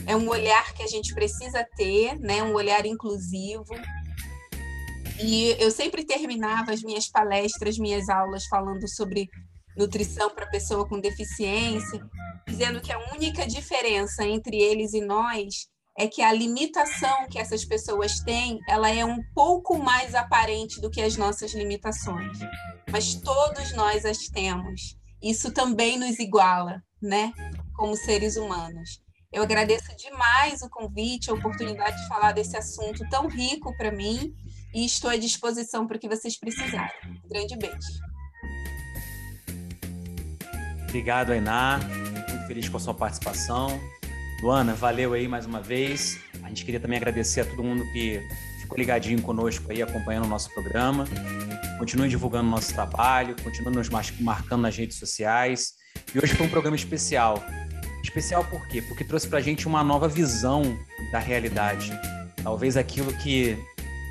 é 0.05 0.15
um 0.15 0.27
olhar 0.29 0.73
que 0.73 0.83
a 0.83 0.87
gente 0.87 1.13
precisa 1.13 1.65
ter, 1.75 2.19
né? 2.19 2.43
Um 2.43 2.53
olhar 2.53 2.85
inclusivo. 2.85 3.65
E 5.21 5.55
eu 5.59 5.71
sempre 5.71 6.05
terminava 6.05 6.71
as 6.71 6.83
minhas 6.83 7.07
palestras, 7.09 7.77
minhas 7.77 8.09
aulas 8.09 8.45
falando 8.47 8.87
sobre 8.87 9.29
nutrição 9.77 10.29
para 10.29 10.45
pessoa 10.45 10.87
com 10.87 10.99
deficiência, 10.99 12.05
dizendo 12.47 12.81
que 12.81 12.91
a 12.91 12.99
única 13.13 13.47
diferença 13.47 14.25
entre 14.25 14.57
eles 14.57 14.93
e 14.93 15.01
nós 15.01 15.67
é 15.97 16.07
que 16.07 16.21
a 16.21 16.31
limitação 16.31 17.27
que 17.29 17.39
essas 17.39 17.63
pessoas 17.63 18.19
têm, 18.19 18.59
ela 18.67 18.89
é 18.89 19.05
um 19.05 19.23
pouco 19.33 19.77
mais 19.77 20.13
aparente 20.13 20.81
do 20.81 20.89
que 20.89 21.01
as 21.01 21.15
nossas 21.15 21.53
limitações. 21.53 22.37
Mas 22.91 23.15
todos 23.15 23.73
nós 23.73 24.05
as 24.05 24.27
temos. 24.27 24.97
Isso 25.23 25.51
também 25.51 25.97
nos 25.97 26.19
iguala, 26.19 26.83
né? 27.01 27.31
Como 27.75 27.95
seres 27.95 28.35
humanos. 28.35 29.01
Eu 29.31 29.43
agradeço 29.43 29.95
demais 29.97 30.61
o 30.61 30.69
convite, 30.69 31.29
a 31.29 31.33
oportunidade 31.33 32.01
de 32.01 32.07
falar 32.07 32.31
desse 32.31 32.55
assunto 32.55 33.07
tão 33.09 33.27
rico 33.27 33.75
para 33.77 33.91
mim 33.91 34.33
e 34.73 34.85
estou 34.85 35.09
à 35.09 35.17
disposição 35.17 35.87
para 35.87 35.97
o 35.97 35.99
que 35.99 36.07
vocês 36.07 36.37
precisarem. 36.37 36.91
Um 37.23 37.27
grande 37.27 37.57
beijo. 37.57 37.75
Obrigado, 40.83 41.31
Ainá. 41.31 41.79
Muito 41.79 42.47
feliz 42.47 42.69
com 42.69 42.77
a 42.77 42.79
sua 42.79 42.93
participação. 42.93 43.77
Luana, 44.41 44.73
valeu 44.73 45.13
aí 45.13 45.27
mais 45.27 45.45
uma 45.45 45.61
vez. 45.61 46.19
A 46.43 46.49
gente 46.49 46.65
queria 46.65 46.79
também 46.79 46.97
agradecer 46.97 47.41
a 47.41 47.45
todo 47.45 47.63
mundo 47.63 47.83
que 47.91 48.21
ficou 48.59 48.77
ligadinho 48.77 49.21
conosco 49.21 49.71
aí, 49.71 49.81
acompanhando 49.81 50.25
o 50.25 50.27
nosso 50.27 50.53
programa. 50.53 51.05
Continue 51.79 52.09
divulgando 52.09 52.47
o 52.47 52.51
nosso 52.51 52.73
trabalho, 52.73 53.35
continue 53.43 53.73
nos 53.73 53.89
marcando 53.89 54.61
nas 54.61 54.75
redes 54.75 54.97
sociais. 54.97 55.73
E 56.13 56.19
hoje 56.19 56.33
foi 56.35 56.45
um 56.45 56.49
programa 56.49 56.75
especial. 56.75 57.43
Especial 58.03 58.43
por 58.45 58.67
quê? 58.67 58.81
Porque 58.81 59.03
trouxe 59.03 59.27
para 59.27 59.39
a 59.39 59.41
gente 59.41 59.67
uma 59.67 59.83
nova 59.83 60.07
visão 60.07 60.77
da 61.11 61.19
realidade. 61.19 61.91
Talvez 62.43 62.77
aquilo 62.77 63.11
que 63.13 63.57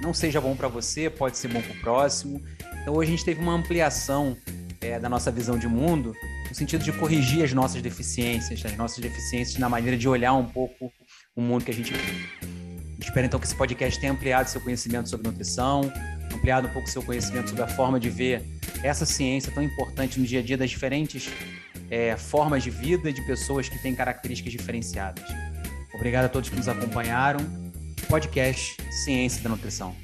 não 0.01 0.13
seja 0.13 0.41
bom 0.41 0.57
para 0.57 0.69
você, 0.69 1.09
pode 1.09 1.37
ser 1.37 1.49
bom 1.49 1.61
para 1.61 1.73
o 1.73 1.81
próximo. 1.81 2.43
Então 2.83 2.95
hoje 2.95 3.09
a 3.09 3.17
gente 3.17 3.25
teve 3.25 3.41
uma 3.41 3.53
ampliação 3.53 4.37
é, 4.81 4.99
da 4.99 5.09
nossa 5.09 5.31
visão 5.31 5.59
de 5.59 5.69
mundo 5.69 6.15
no 6.55 6.59
sentido 6.59 6.85
de 6.85 6.93
corrigir 6.93 7.43
as 7.43 7.53
nossas 7.53 7.83
deficiências, 7.83 8.65
as 8.65 8.77
nossas 8.77 9.01
deficiências 9.01 9.59
na 9.59 9.69
maneira 9.69 9.97
de 9.97 10.09
olhar 10.09 10.35
um 10.35 10.45
pouco 10.45 10.93
o 11.35 11.43
mundo 11.43 11.65
que 11.65 11.73
a 11.73 11.75
gente 11.75 11.93
vive. 11.93 12.29
Espero 13.01 13.27
então 13.27 13.41
que 13.41 13.47
esse 13.47 13.57
podcast 13.57 14.01
tenha 14.01 14.13
ampliado 14.13 14.49
seu 14.49 14.61
conhecimento 14.61 15.09
sobre 15.09 15.29
nutrição, 15.29 15.93
ampliado 16.33 16.69
um 16.69 16.71
pouco 16.71 16.89
seu 16.89 17.03
conhecimento 17.03 17.51
sobre 17.51 17.65
a 17.65 17.67
forma 17.67 17.99
de 17.99 18.09
ver 18.09 18.41
essa 18.85 19.05
ciência 19.05 19.51
tão 19.53 19.65
importante 19.65 20.21
no 20.21 20.25
dia 20.25 20.39
a 20.39 20.43
dia 20.45 20.57
das 20.57 20.71
diferentes 20.71 21.29
é, 21.91 22.17
formas 22.17 22.63
de 22.63 22.71
vida 22.71 23.13
de 23.13 23.21
pessoas 23.23 23.69
que 23.69 23.77
têm 23.83 23.93
características 23.93 24.53
diferenciadas. 24.53 25.25
Obrigado 25.93 26.27
a 26.27 26.29
todos 26.29 26.51
que 26.51 26.57
nos 26.57 26.69
acompanharam. 26.69 27.41
Podcast 28.09 28.77
Ciência 28.93 29.43
da 29.43 29.49
Nutrição. 29.49 30.04